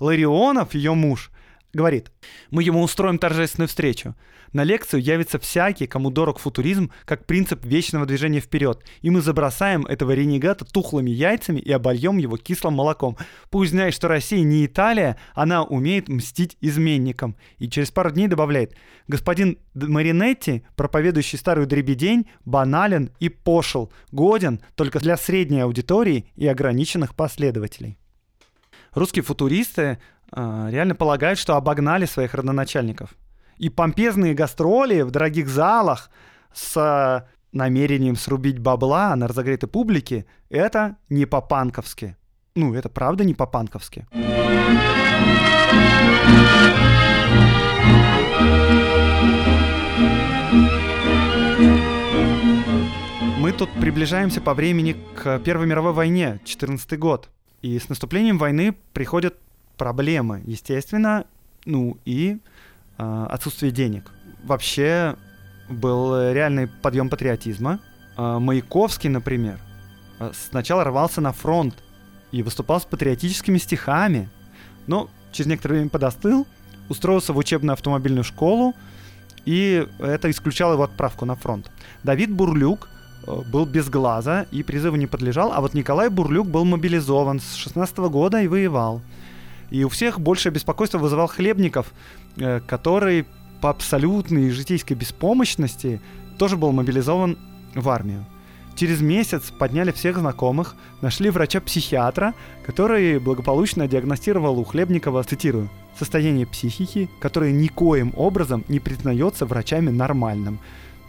Ларионов, 0.00 0.74
ее 0.74 0.94
муж, 0.94 1.30
говорит, 1.74 2.10
мы 2.50 2.62
ему 2.62 2.82
устроим 2.82 3.18
торжественную 3.18 3.68
встречу. 3.68 4.14
На 4.52 4.62
лекцию 4.62 5.02
явится 5.02 5.40
всякий, 5.40 5.88
кому 5.88 6.10
дорог 6.10 6.38
футуризм, 6.38 6.92
как 7.04 7.26
принцип 7.26 7.64
вечного 7.64 8.06
движения 8.06 8.38
вперед. 8.38 8.84
И 9.02 9.10
мы 9.10 9.20
забросаем 9.20 9.84
этого 9.84 10.12
ренегата 10.12 10.64
тухлыми 10.64 11.10
яйцами 11.10 11.58
и 11.58 11.72
обольем 11.72 12.18
его 12.18 12.36
кислым 12.36 12.74
молоком. 12.74 13.16
Пусть 13.50 13.72
знает, 13.72 13.94
что 13.94 14.06
Россия 14.06 14.44
не 14.44 14.64
Италия, 14.64 15.16
она 15.34 15.64
умеет 15.64 16.08
мстить 16.08 16.56
изменникам. 16.60 17.36
И 17.58 17.68
через 17.68 17.90
пару 17.90 18.12
дней 18.12 18.28
добавляет, 18.28 18.74
господин 19.08 19.58
Маринетти, 19.74 20.62
проповедующий 20.76 21.38
старую 21.38 21.66
дребедень, 21.66 22.28
банален 22.44 23.10
и 23.18 23.28
пошел, 23.28 23.92
годен 24.12 24.60
только 24.76 25.00
для 25.00 25.16
средней 25.16 25.60
аудитории 25.60 26.30
и 26.36 26.46
ограниченных 26.46 27.16
последователей. 27.16 27.98
Русские 28.92 29.24
футуристы 29.24 29.98
реально 30.34 30.94
полагают, 30.94 31.38
что 31.38 31.56
обогнали 31.56 32.06
своих 32.06 32.34
родоначальников– 32.34 33.14
и 33.58 33.68
помпезные 33.68 34.34
гастроли 34.34 35.02
в 35.02 35.10
дорогих 35.10 35.48
залах 35.48 36.10
с 36.52 37.26
намерением 37.52 38.16
срубить 38.16 38.58
бабла 38.58 39.14
на 39.14 39.28
разогретой 39.28 39.68
публике— 39.68 40.26
это 40.50 40.96
не 41.08 41.26
по-панковски. 41.26 42.16
Ну, 42.56 42.74
это 42.74 42.88
правда 42.88 43.24
не 43.24 43.34
по-панковски. 43.34 44.06
Мы 53.38 53.52
тут 53.52 53.70
приближаемся 53.80 54.40
по 54.40 54.54
времени 54.54 54.96
к 55.14 55.38
Первой 55.40 55.66
мировой 55.66 55.92
войне, 55.92 56.40
14 56.44 56.98
год. 56.98 57.28
И 57.62 57.78
с 57.78 57.88
наступлением 57.88 58.38
войны 58.38 58.74
приходят 58.92 59.36
проблемы, 59.76 60.42
естественно, 60.46 61.24
ну 61.64 61.98
и 62.04 62.38
э, 62.98 63.26
отсутствие 63.30 63.72
денег. 63.72 64.10
Вообще 64.42 65.16
был 65.68 66.30
реальный 66.32 66.66
подъем 66.66 67.08
патриотизма. 67.08 67.80
Э, 68.16 68.38
Маяковский, 68.38 69.10
например, 69.10 69.58
э, 70.20 70.30
сначала 70.34 70.84
рвался 70.84 71.20
на 71.20 71.32
фронт 71.32 71.74
и 72.32 72.42
выступал 72.42 72.80
с 72.80 72.84
патриотическими 72.84 73.58
стихами, 73.58 74.28
но 74.86 75.08
через 75.32 75.48
некоторое 75.48 75.76
время 75.76 75.90
подостыл, 75.90 76.46
устроился 76.88 77.32
в 77.32 77.38
учебную 77.38 77.74
автомобильную 77.74 78.24
школу, 78.24 78.74
и 79.44 79.86
это 79.98 80.30
исключало 80.30 80.74
его 80.74 80.84
отправку 80.84 81.24
на 81.24 81.34
фронт. 81.34 81.70
Давид 82.02 82.30
Бурлюк 82.30 82.88
э, 83.26 83.42
был 83.50 83.66
без 83.66 83.88
глаза 83.88 84.46
и 84.50 84.62
призыву 84.62 84.96
не 84.96 85.06
подлежал, 85.06 85.52
а 85.52 85.60
вот 85.60 85.74
Николай 85.74 86.08
Бурлюк 86.08 86.48
был 86.48 86.64
мобилизован 86.64 87.40
с 87.40 87.54
16 87.54 87.96
года 87.98 88.40
и 88.40 88.48
воевал. 88.48 89.02
И 89.70 89.84
у 89.84 89.88
всех 89.88 90.20
большее 90.20 90.52
беспокойство 90.52 90.98
вызывал 90.98 91.26
Хлебников, 91.26 91.92
э, 92.36 92.60
который 92.60 93.26
по 93.60 93.70
абсолютной 93.70 94.50
житейской 94.50 94.94
беспомощности 94.94 96.00
тоже 96.38 96.56
был 96.56 96.72
мобилизован 96.72 97.38
в 97.74 97.88
армию. 97.88 98.26
Через 98.76 99.00
месяц 99.00 99.50
подняли 99.50 99.92
всех 99.92 100.18
знакомых, 100.18 100.74
нашли 101.00 101.30
врача-психиатра, 101.30 102.34
который 102.66 103.18
благополучно 103.20 103.86
диагностировал 103.86 104.58
у 104.58 104.64
Хлебникова, 104.64 105.22
цитирую, 105.22 105.70
состояние 105.96 106.46
психики, 106.46 107.08
которое 107.20 107.52
никоим 107.52 108.12
образом 108.16 108.64
не 108.68 108.80
признается 108.80 109.46
врачами 109.46 109.90
нормальным. 109.90 110.58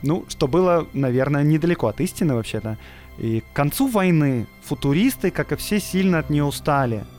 Ну, 0.03 0.25
что 0.27 0.47
было, 0.47 0.87
наверное, 0.93 1.43
недалеко 1.43 1.87
от 1.87 1.99
истины 2.01 2.35
вообще-то. 2.35 2.77
И 3.17 3.41
к 3.41 3.53
концу 3.53 3.87
войны 3.87 4.45
футуристы, 4.63 5.31
как 5.31 5.51
и 5.51 5.55
все, 5.55 5.79
сильно 5.79 6.19
от 6.19 6.29
нее 6.29 6.43
устали– 6.43 7.03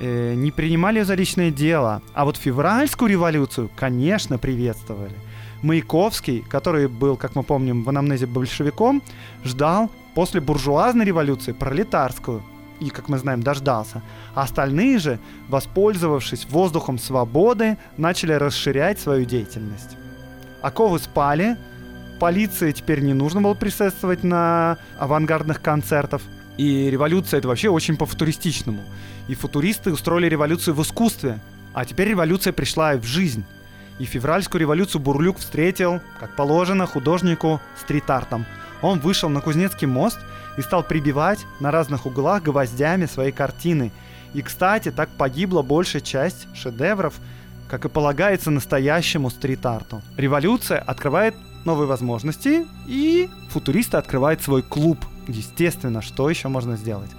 э, 0.00 0.34
не 0.34 0.50
принимали 0.50 1.02
за 1.02 1.14
личное 1.14 1.50
дело. 1.50 2.02
А 2.14 2.24
вот 2.24 2.36
февральскую 2.36 3.10
революцию, 3.10 3.70
конечно, 3.76 4.38
приветствовали. 4.38 5.14
Маяковский, 5.62 6.40
который 6.48 6.88
был, 6.88 7.16
как 7.16 7.36
мы 7.36 7.42
помним, 7.42 7.84
в 7.84 7.88
анамнезе 7.88 8.26
большевиком, 8.26 9.02
ждал 9.44 9.90
после 10.14 10.40
буржуазной 10.40 11.04
революции 11.04 11.52
пролетарскую. 11.52 12.42
И, 12.80 12.88
как 12.88 13.10
мы 13.10 13.18
знаем, 13.18 13.42
дождался. 13.42 14.02
А 14.34 14.42
остальные 14.42 14.98
же, 14.98 15.18
воспользовавшись 15.48 16.46
воздухом 16.46 16.98
свободы, 16.98 17.76
начали 17.98 18.32
расширять 18.32 18.98
свою 18.98 19.26
деятельность. 19.26 19.98
Оковы 20.62 20.98
спали, 20.98 21.58
полиции 22.18 22.72
теперь 22.72 23.00
не 23.00 23.12
нужно 23.12 23.42
было 23.42 23.52
присутствовать 23.54 24.24
на 24.24 24.78
авангардных 24.98 25.60
концертах. 25.60 26.22
И 26.56 26.90
революция 26.90 27.38
это 27.38 27.48
вообще 27.48 27.68
очень 27.68 27.96
по-футуристичному. 27.96 28.82
И 29.28 29.34
футуристы 29.34 29.92
устроили 29.92 30.26
революцию 30.26 30.74
в 30.74 30.82
искусстве. 30.82 31.40
А 31.72 31.84
теперь 31.84 32.08
революция 32.08 32.52
пришла 32.52 32.94
в 32.96 33.04
жизнь. 33.04 33.44
И 33.98 34.04
февральскую 34.04 34.60
революцию 34.60 35.00
Бурлюк 35.02 35.38
встретил, 35.38 36.00
как 36.18 36.34
положено, 36.34 36.86
художнику 36.86 37.60
стрит-артом. 37.78 38.46
Он 38.82 38.98
вышел 38.98 39.28
на 39.28 39.40
Кузнецкий 39.40 39.86
мост 39.86 40.18
и 40.56 40.62
стал 40.62 40.82
прибивать 40.82 41.40
на 41.60 41.70
разных 41.70 42.06
углах 42.06 42.42
гвоздями 42.42 43.06
свои 43.06 43.30
картины. 43.30 43.92
И, 44.32 44.42
кстати, 44.42 44.90
так 44.90 45.10
погибла 45.10 45.62
большая 45.62 46.00
часть 46.00 46.46
шедевров, 46.54 47.14
как 47.68 47.84
и 47.84 47.88
полагается 47.88 48.50
настоящему 48.50 49.30
стрит-арту. 49.30 50.02
Революция 50.16 50.78
открывает 50.78 51.34
новые 51.64 51.86
возможности, 51.86 52.66
и 52.86 53.28
футуристы 53.50 53.96
открывают 53.96 54.42
свой 54.42 54.62
клуб. 54.62 54.98
Естественно, 55.30 56.02
что 56.02 56.28
еще 56.28 56.48
можно 56.48 56.76
сделать? 56.76 57.10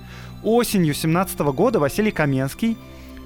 осенью 0.43 0.93
17 0.93 1.39
года 1.39 1.80
Василий 1.80 2.12
Каменский 2.12 2.78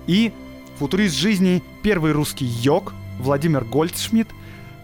и 0.08 0.32
футурист 0.78 1.16
жизни 1.16 1.64
первый 1.82 2.12
русский 2.12 2.46
йог 2.46 2.94
Владимир 3.20 3.64
Гольдшмидт 3.64 4.30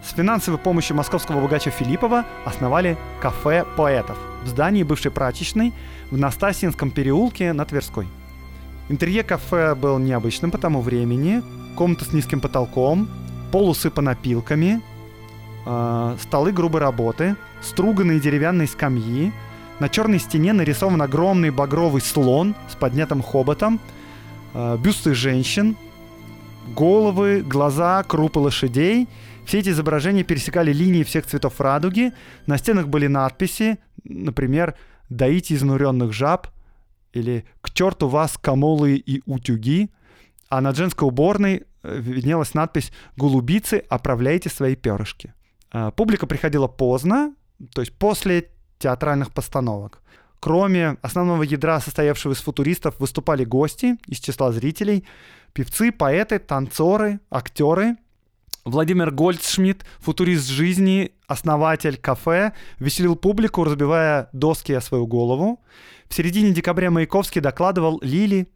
с 0.02 0.14
финансовой 0.14 0.58
помощью 0.58 0.96
московского 0.96 1.40
богача 1.40 1.70
Филиппова 1.70 2.24
основали 2.44 2.96
кафе 3.20 3.64
поэтов 3.76 4.18
в 4.44 4.48
здании 4.48 4.82
бывшей 4.82 5.10
прачечной 5.10 5.72
в 6.10 6.18
Настасьинском 6.18 6.90
переулке 6.90 7.52
на 7.52 7.64
Тверской. 7.64 8.06
Интерьер 8.88 9.24
кафе 9.24 9.74
был 9.74 9.98
необычным 9.98 10.50
по 10.50 10.58
тому 10.58 10.80
времени. 10.80 11.42
Комната 11.76 12.04
с 12.04 12.12
низким 12.12 12.40
потолком, 12.40 13.08
пол 13.52 13.70
усыпан 13.70 14.08
опилками, 14.08 14.82
э, 15.64 16.16
столы 16.20 16.52
грубой 16.52 16.80
работы, 16.80 17.36
струганные 17.62 18.20
деревянные 18.20 18.66
скамьи, 18.66 19.32
на 19.82 19.88
черной 19.88 20.20
стене 20.20 20.52
нарисован 20.52 21.02
огромный 21.02 21.50
багровый 21.50 22.00
слон 22.00 22.54
с 22.70 22.76
поднятым 22.76 23.20
хоботом, 23.20 23.80
э, 24.54 24.78
бюсты 24.78 25.12
женщин, 25.12 25.76
головы, 26.76 27.42
глаза, 27.42 28.04
крупы 28.04 28.38
лошадей. 28.38 29.08
Все 29.44 29.58
эти 29.58 29.70
изображения 29.70 30.22
пересекали 30.22 30.72
линии 30.72 31.02
всех 31.02 31.26
цветов 31.26 31.60
радуги. 31.60 32.12
На 32.46 32.58
стенах 32.58 32.86
были 32.86 33.08
надписи, 33.08 33.78
например, 34.04 34.76
«Доите 35.08 35.56
изнуренных 35.56 36.12
жаб» 36.12 36.46
или 37.12 37.44
«К 37.60 37.72
черту 37.72 38.06
вас, 38.06 38.38
комолы 38.40 38.94
и 38.94 39.20
утюги». 39.26 39.90
а 40.48 40.60
над 40.60 40.76
женской 40.76 41.08
уборной 41.08 41.64
э, 41.82 41.98
виднелась 41.98 42.54
надпись 42.54 42.92
«Голубицы, 43.16 43.82
оправляйте 43.88 44.48
свои 44.48 44.76
перышки». 44.76 45.34
А, 45.72 45.90
публика 45.90 46.28
приходила 46.28 46.68
поздно, 46.68 47.34
то 47.74 47.80
есть 47.80 47.92
после 47.98 48.51
театральных 48.82 49.32
постановок. 49.32 50.00
Кроме 50.40 50.96
основного 51.02 51.44
ядра, 51.44 51.80
состоявшего 51.80 52.32
из 52.32 52.38
футуристов, 52.38 52.98
выступали 52.98 53.44
гости 53.44 53.96
из 54.08 54.18
числа 54.18 54.50
зрителей, 54.52 55.04
певцы, 55.52 55.92
поэты, 55.92 56.38
танцоры, 56.40 57.20
актеры. 57.30 57.96
Владимир 58.64 59.10
Гольдшмидт, 59.10 59.84
футурист 60.00 60.48
жизни, 60.48 61.12
основатель 61.26 61.96
кафе, 61.96 62.52
веселил 62.78 63.16
публику, 63.16 63.64
разбивая 63.64 64.28
доски 64.32 64.72
о 64.72 64.80
свою 64.80 65.06
голову. 65.06 65.60
В 66.08 66.14
середине 66.14 66.52
декабря 66.52 66.90
Маяковский 66.90 67.40
докладывал 67.40 68.00
Лили, 68.02 68.48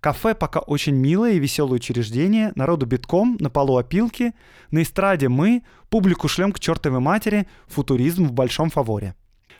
Кафе 0.00 0.34
пока 0.34 0.60
очень 0.60 0.94
милое 0.94 1.32
и 1.32 1.38
веселое 1.40 1.76
учреждение, 1.76 2.52
народу 2.54 2.86
битком, 2.86 3.36
на 3.40 3.50
полу 3.50 3.76
опилки, 3.76 4.34
на 4.70 4.82
эстраде 4.82 5.28
мы, 5.28 5.64
публику 5.88 6.28
шлем 6.28 6.52
к 6.52 6.60
чертовой 6.60 7.00
матери, 7.00 7.48
футуризм 7.66 8.26
в 8.28 8.32
большом 8.32 8.70
фаворе. 8.70 9.14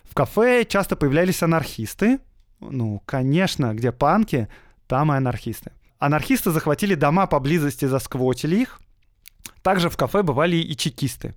В 0.09 0.15
кафе 0.15 0.65
часто 0.65 0.97
появлялись 0.97 1.43
анархисты, 1.43 2.21
ну, 2.61 3.03
конечно, 3.05 3.75
где 3.75 3.93
панки, 3.93 4.49
там 4.87 5.13
и 5.13 5.17
анархисты. 5.17 5.73
Анархисты 5.99 6.51
захватили 6.51 6.95
дома 6.95 7.27
поблизости, 7.27 7.85
засквотили 7.85 8.57
их. 8.57 8.81
Также 9.63 9.91
в 9.91 9.97
кафе 9.97 10.23
бывали 10.23 10.57
и 10.57 10.77
чекисты. 10.77 11.35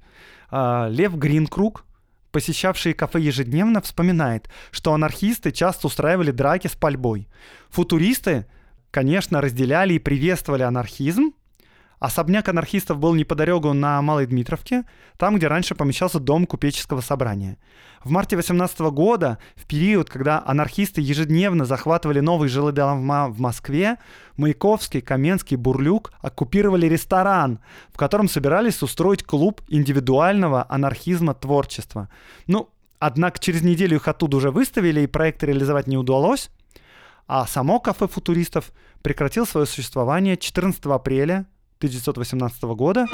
А, 0.51 0.87
Лев 0.89 1.15
Гринкруг, 1.15 1.85
посещавший 2.31 2.93
кафе 2.93 3.19
ежедневно, 3.19 3.81
вспоминает, 3.81 4.49
что 4.71 4.93
анархисты 4.93 5.51
часто 5.51 5.87
устраивали 5.87 6.31
драки 6.31 6.67
с 6.67 6.75
пальбой. 6.75 7.27
Футуристы 7.69 8.45
конечно, 8.91 9.41
разделяли 9.41 9.93
и 9.93 9.99
приветствовали 9.99 10.63
анархизм. 10.63 11.31
Особняк 11.99 12.47
анархистов 12.47 12.97
был 12.97 13.13
неподалеку 13.13 13.73
на 13.73 14.01
Малой 14.01 14.25
Дмитровке, 14.25 14.85
там, 15.17 15.35
где 15.35 15.47
раньше 15.47 15.75
помещался 15.75 16.19
дом 16.19 16.45
купеческого 16.45 17.01
собрания. 17.01 17.57
В 18.03 18.11
марте 18.11 18.37
18 18.37 18.79
года, 18.79 19.37
в 19.55 19.65
период, 19.65 20.09
когда 20.09 20.41
анархисты 20.45 21.01
ежедневно 21.01 21.65
захватывали 21.65 22.21
новые 22.21 22.49
жилые 22.49 22.73
дома 22.73 23.27
в 23.27 23.41
Москве, 23.41 23.97
Маяковский, 24.37 25.01
Каменский, 25.01 25.57
Бурлюк 25.57 26.13
оккупировали 26.21 26.87
ресторан, 26.87 27.59
в 27.91 27.97
котором 27.97 28.29
собирались 28.29 28.81
устроить 28.81 29.23
клуб 29.23 29.61
индивидуального 29.67 30.65
анархизма 30.69 31.33
творчества. 31.33 32.07
Ну, 32.47 32.69
однако 32.99 33.39
через 33.39 33.61
неделю 33.61 33.97
их 33.97 34.07
оттуда 34.07 34.37
уже 34.37 34.51
выставили, 34.51 35.01
и 35.01 35.07
проект 35.07 35.43
реализовать 35.43 35.87
не 35.87 35.97
удалось 35.97 36.49
а 37.29 37.45
само 37.45 37.79
кафе 37.79 38.07
футуристов 38.07 38.71
прекратил 39.03 39.45
свое 39.45 39.67
существование 39.67 40.35
14 40.35 40.83
апреля 40.87 41.45
1918 41.79 42.63
года. 42.75 43.05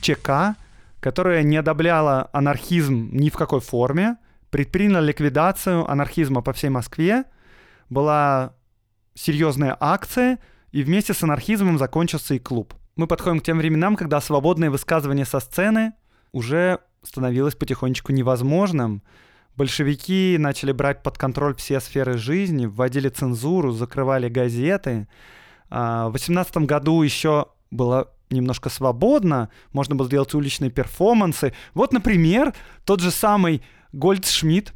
ЧК, 0.00 0.56
которая 1.00 1.42
не 1.42 1.56
одобряла 1.56 2.30
анархизм 2.32 3.10
ни 3.12 3.28
в 3.28 3.34
какой 3.34 3.60
форме, 3.60 4.16
предприняла 4.50 5.00
ликвидацию 5.00 5.88
анархизма 5.90 6.40
по 6.42 6.52
всей 6.52 6.70
Москве, 6.70 7.24
была 7.88 8.54
серьезная 9.14 9.76
акция, 9.78 10.38
и 10.72 10.82
вместе 10.82 11.12
с 11.12 11.22
анархизмом 11.22 11.78
закончился 11.78 12.34
и 12.34 12.38
клуб 12.38 12.74
мы 13.00 13.06
подходим 13.06 13.40
к 13.40 13.42
тем 13.42 13.58
временам, 13.58 13.96
когда 13.96 14.20
свободное 14.20 14.70
высказывание 14.70 15.24
со 15.24 15.40
сцены 15.40 15.94
уже 16.32 16.80
становилось 17.02 17.54
потихонечку 17.54 18.12
невозможным. 18.12 19.02
Большевики 19.56 20.36
начали 20.38 20.72
брать 20.72 21.02
под 21.02 21.18
контроль 21.18 21.54
все 21.54 21.80
сферы 21.80 22.16
жизни, 22.16 22.66
вводили 22.66 23.08
цензуру, 23.08 23.72
закрывали 23.72 24.28
газеты. 24.28 25.08
А, 25.68 26.08
в 26.08 26.12
18 26.12 26.58
году 26.58 27.02
еще 27.02 27.46
было 27.70 28.10
немножко 28.30 28.68
свободно, 28.68 29.50
можно 29.72 29.94
было 29.94 30.06
сделать 30.06 30.34
уличные 30.34 30.70
перформансы. 30.70 31.52
Вот, 31.74 31.92
например, 31.92 32.54
тот 32.84 33.00
же 33.00 33.10
самый 33.10 33.62
Гольдшмидт, 33.92 34.72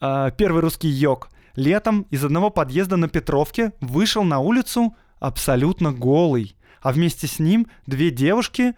а, 0.00 0.30
первый 0.30 0.62
русский 0.62 0.88
йог, 0.88 1.28
летом 1.54 2.06
из 2.10 2.24
одного 2.24 2.50
подъезда 2.50 2.96
на 2.96 3.08
Петровке 3.08 3.72
вышел 3.80 4.24
на 4.24 4.38
улицу 4.40 4.96
абсолютно 5.20 5.92
голый 5.92 6.56
а 6.84 6.92
вместе 6.92 7.26
с 7.26 7.38
ним 7.38 7.66
две 7.86 8.10
девушки 8.10 8.74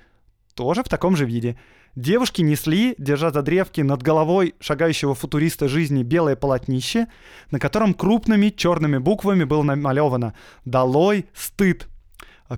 тоже 0.54 0.84
в 0.84 0.88
таком 0.88 1.16
же 1.16 1.26
виде. 1.26 1.58
Девушки 1.96 2.42
несли, 2.42 2.94
держа 2.98 3.30
за 3.30 3.40
древки 3.40 3.80
над 3.80 4.02
головой 4.02 4.54
шагающего 4.60 5.14
футуриста 5.14 5.66
жизни 5.66 6.02
белое 6.02 6.36
полотнище, 6.36 7.06
на 7.50 7.58
котором 7.58 7.94
крупными 7.94 8.50
черными 8.50 8.98
буквами 8.98 9.44
было 9.44 9.62
намалевано 9.62 10.34
«Долой 10.66 11.24
стыд». 11.34 11.88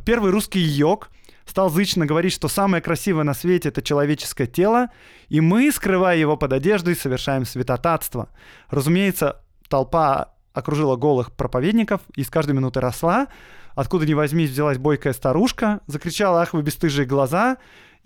Первый 0.05 0.33
русский 0.33 0.59
йог 0.59 1.11
стал 1.47 1.71
зычно 1.71 2.05
говорить, 2.05 2.33
что 2.33 2.49
самое 2.49 2.83
красивое 2.83 3.23
на 3.23 3.33
свете— 3.33 3.69
это 3.71 3.81
человеческое 3.81 4.49
тело, 4.49 4.89
и 5.29 5.41
мы, 5.41 5.71
скрывая 5.71 6.17
его 6.17 6.37
под 6.37 6.53
одеждой, 6.53 6.97
совершаем 6.97 7.47
святотатство. 7.47 8.31
Разумеется, 8.71 9.41
толпа 9.69 10.35
окружила 10.53 10.97
голых 10.97 11.31
проповедников 11.31 12.01
и 12.17 12.25
с 12.25 12.29
каждой 12.29 12.57
минуты 12.57 12.81
росла, 12.81 13.29
Откуда 13.79 14.05
ни 14.07 14.13
возьмись 14.13 14.51
взялась 14.51 14.77
бойкая 14.77 15.13
старушка, 15.13 15.83
закричала 15.87 16.43
«Ах, 16.43 16.53
вы 16.53 16.63
бесстыжие 16.63 17.07
глаза!» 17.07 17.59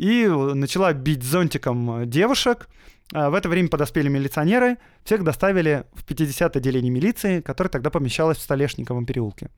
И 0.03 0.27
начала 0.27 0.93
бить 0.93 1.23
зонтиком 1.23 2.11
девушек. 2.11 2.69
А 3.15 3.31
в 3.31 3.35
это 3.35 3.49
время 3.49 3.69
подоспели 3.69 4.09
милиционеры, 4.09 4.79
всех 5.05 5.23
доставили 5.23 5.85
в 5.95 6.05
50 6.05 6.57
отделение 6.57 6.91
милиции, 6.91 7.41
которое 7.41 7.71
тогда 7.71 7.89
помещалось 7.89 8.39
в 8.39 8.43
Столешниковом 8.43 9.07
переулке. 9.07 9.49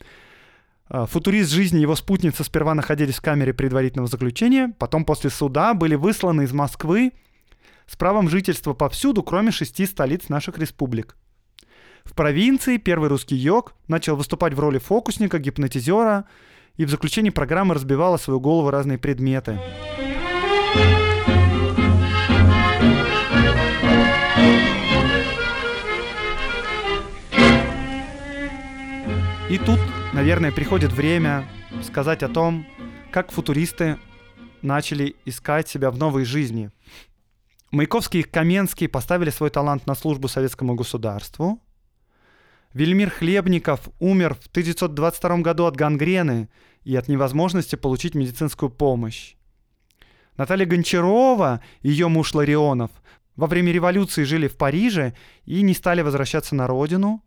А, 0.89 1.07
футурист 1.07 1.51
жизни 1.51 1.79
и 1.79 1.83
его 1.83 1.97
спутница 1.97 2.45
сперва 2.45 2.75
находились 2.75 3.15
в 3.15 3.23
камере 3.23 3.55
предварительного 3.55 4.07
заключения, 4.07 4.75
потом 4.79 5.07
после 5.07 5.31
суда 5.31 5.73
были 5.73 5.95
высланы 5.95 6.43
из 6.43 6.53
Москвы 6.53 7.13
с 7.87 7.97
правом 7.97 8.29
жительства 8.29 8.75
повсюду, 8.75 9.23
кроме 9.23 9.51
шести 9.51 9.87
столиц 9.87 10.29
наших 10.29 10.59
республик. 10.59 11.17
В 12.05 12.13
провинции 12.13 12.77
первый 12.77 13.09
русский 13.09 13.37
йог 13.37 13.73
начал 13.89 14.15
выступать 14.15 14.53
в 14.53 14.61
роли 14.61 14.77
фокусника, 14.77 15.39
гипнотизера, 15.39 16.27
и 16.77 16.85
в 16.85 16.91
заключении 16.91 17.31
программы 17.31 17.75
разбивала 17.75 18.19
свою 18.19 18.41
голову 18.41 18.69
разные 18.69 18.99
предметы. 18.99 19.59
И 29.51 29.59
тут, 29.59 29.79
наверное, 30.13 30.51
приходит 30.51 30.93
время 30.93 31.47
сказать 31.83 32.23
о 32.23 32.29
том, 32.29 32.67
как 33.13 33.31
футуристы 33.31 33.99
начали 34.63 35.15
искать 35.25 35.69
себя 35.69 35.91
в 35.91 35.99
новой 35.99 36.25
жизни. 36.25 36.71
Маяковский 37.71 38.21
и 38.21 38.23
Каменский 38.25 38.89
поставили 38.89 39.31
свой 39.31 39.51
талант 39.51 39.87
на 39.87 39.95
службу 39.95 40.29
советскому 40.29 40.75
государству, 40.75 41.61
Вельмир 42.75 43.09
Хлебников 43.09 43.89
умер 44.01 44.35
в 44.35 44.49
1922 44.49 45.39
году 45.39 45.67
от 45.67 45.77
гангрены 45.77 46.49
и 46.83 46.97
от 46.97 47.07
невозможности 47.07 47.77
получить 47.77 48.17
медицинскую 48.17 48.69
помощь. 48.69 49.37
Наталья 50.37 50.67
Гончарова 50.67 51.61
ее 51.83 52.09
муж 52.09 52.35
Ларионов 52.35 52.91
во 53.37 53.47
время 53.47 53.73
революции 53.73 54.25
жили 54.25 54.49
в 54.49 54.57
Париже 54.57 55.15
и 55.45 55.63
не 55.63 55.75
стали 55.75 56.03
возвращаться 56.03 56.55
на 56.55 56.67
родину. 56.67 57.23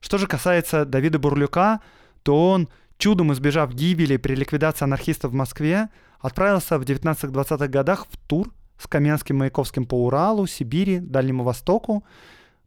Что 0.00 0.18
же 0.18 0.26
касается 0.26 0.84
Давида 0.84 1.18
Бурлюка, 1.18 1.80
то 2.22 2.50
он, 2.50 2.68
чудом 2.98 3.32
избежав 3.32 3.74
гибели 3.74 4.16
при 4.16 4.34
ликвидации 4.34 4.84
анархистов 4.84 5.32
в 5.32 5.34
Москве, 5.34 5.88
отправился 6.20 6.78
в 6.78 6.82
19-20-х 6.82 7.68
годах 7.68 8.06
в 8.10 8.16
тур 8.16 8.52
с 8.78 8.86
Каменским 8.86 9.38
Маяковским 9.38 9.86
по 9.86 10.06
Уралу, 10.06 10.46
Сибири, 10.46 10.98
Дальнему 10.98 11.44
Востоку, 11.44 12.04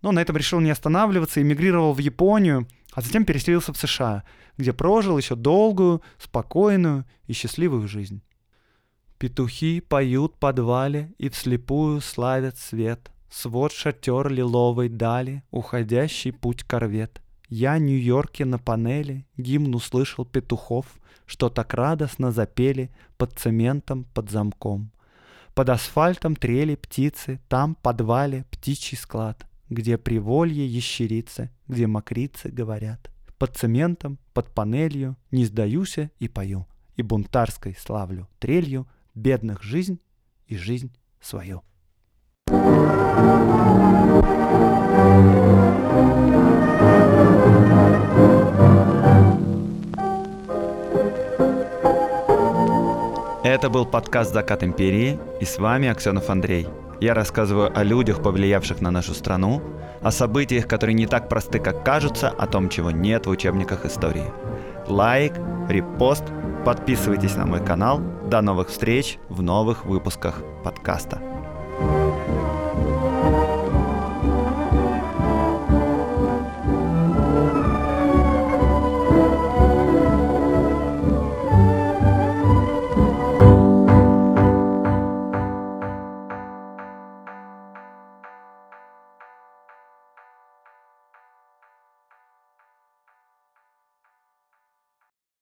но 0.01 0.11
на 0.11 0.19
этом 0.19 0.37
решил 0.37 0.59
не 0.59 0.71
останавливаться, 0.71 1.41
эмигрировал 1.41 1.93
в 1.93 1.99
Японию, 1.99 2.67
а 2.93 3.01
затем 3.01 3.25
переселился 3.25 3.73
в 3.73 3.77
США, 3.77 4.23
где 4.57 4.73
прожил 4.73 5.17
еще 5.17 5.35
долгую, 5.35 6.01
спокойную 6.17 7.05
и 7.27 7.33
счастливую 7.33 7.87
жизнь. 7.87 8.21
Петухи 9.19 9.81
поют 9.81 10.33
в 10.33 10.39
подвале 10.39 11.13
и 11.17 11.29
вслепую 11.29 12.01
славят 12.01 12.57
свет. 12.57 13.11
Свод 13.29 13.71
шатер 13.71 14.29
лиловой 14.29 14.89
дали, 14.89 15.43
уходящий 15.51 16.31
путь 16.31 16.63
корвет. 16.63 17.21
Я 17.49 17.75
в 17.75 17.81
Нью-Йорке 17.81 18.45
на 18.45 18.57
панели 18.57 19.27
гимн 19.37 19.75
услышал 19.75 20.25
петухов, 20.25 20.87
что 21.27 21.49
так 21.49 21.73
радостно 21.75 22.31
запели 22.31 22.89
под 23.17 23.37
цементом, 23.37 24.05
под 24.15 24.31
замком. 24.31 24.91
Под 25.53 25.69
асфальтом 25.69 26.35
трели 26.35 26.75
птицы, 26.75 27.39
там 27.47 27.75
в 27.75 27.77
подвале 27.79 28.45
птичий 28.49 28.97
склад 28.97 29.45
где 29.69 29.97
приволье 29.97 30.67
ящерицы, 30.67 31.51
где 31.67 31.87
мокрицы 31.87 32.49
говорят. 32.49 33.09
Под 33.37 33.55
цементом, 33.55 34.17
под 34.33 34.51
панелью 34.53 35.15
не 35.31 35.45
сдаюся 35.45 36.11
и 36.19 36.27
пою, 36.27 36.67
и 36.95 37.03
бунтарской 37.03 37.75
славлю 37.79 38.27
трелью 38.39 38.87
бедных 39.15 39.63
жизнь 39.63 39.99
и 40.47 40.57
жизнь 40.57 40.91
свою. 41.21 41.61
Это 53.43 53.69
был 53.69 53.85
подкаст 53.85 54.33
«Закат 54.33 54.63
империи» 54.63 55.19
и 55.41 55.45
с 55.45 55.57
вами 55.57 55.87
Аксенов 55.87 56.29
Андрей. 56.29 56.67
Я 57.01 57.13
рассказываю 57.13 57.71
о 57.75 57.83
людях, 57.83 58.21
повлиявших 58.21 58.79
на 58.79 58.91
нашу 58.91 59.13
страну, 59.13 59.61
о 60.01 60.11
событиях, 60.11 60.67
которые 60.67 60.93
не 60.93 61.07
так 61.07 61.29
просты, 61.29 61.59
как 61.59 61.83
кажутся, 61.83 62.29
о 62.29 62.45
том, 62.45 62.69
чего 62.69 62.91
нет 62.91 63.25
в 63.25 63.29
учебниках 63.29 63.85
истории. 63.85 64.25
Лайк, 64.89 65.33
репост, 65.69 66.23
подписывайтесь 66.65 67.35
на 67.35 67.45
мой 67.45 67.63
канал. 67.63 68.01
До 68.27 68.41
новых 68.41 68.69
встреч 68.69 69.19
в 69.29 69.43
новых 69.43 69.85
выпусках 69.85 70.41
подкаста. 70.63 71.21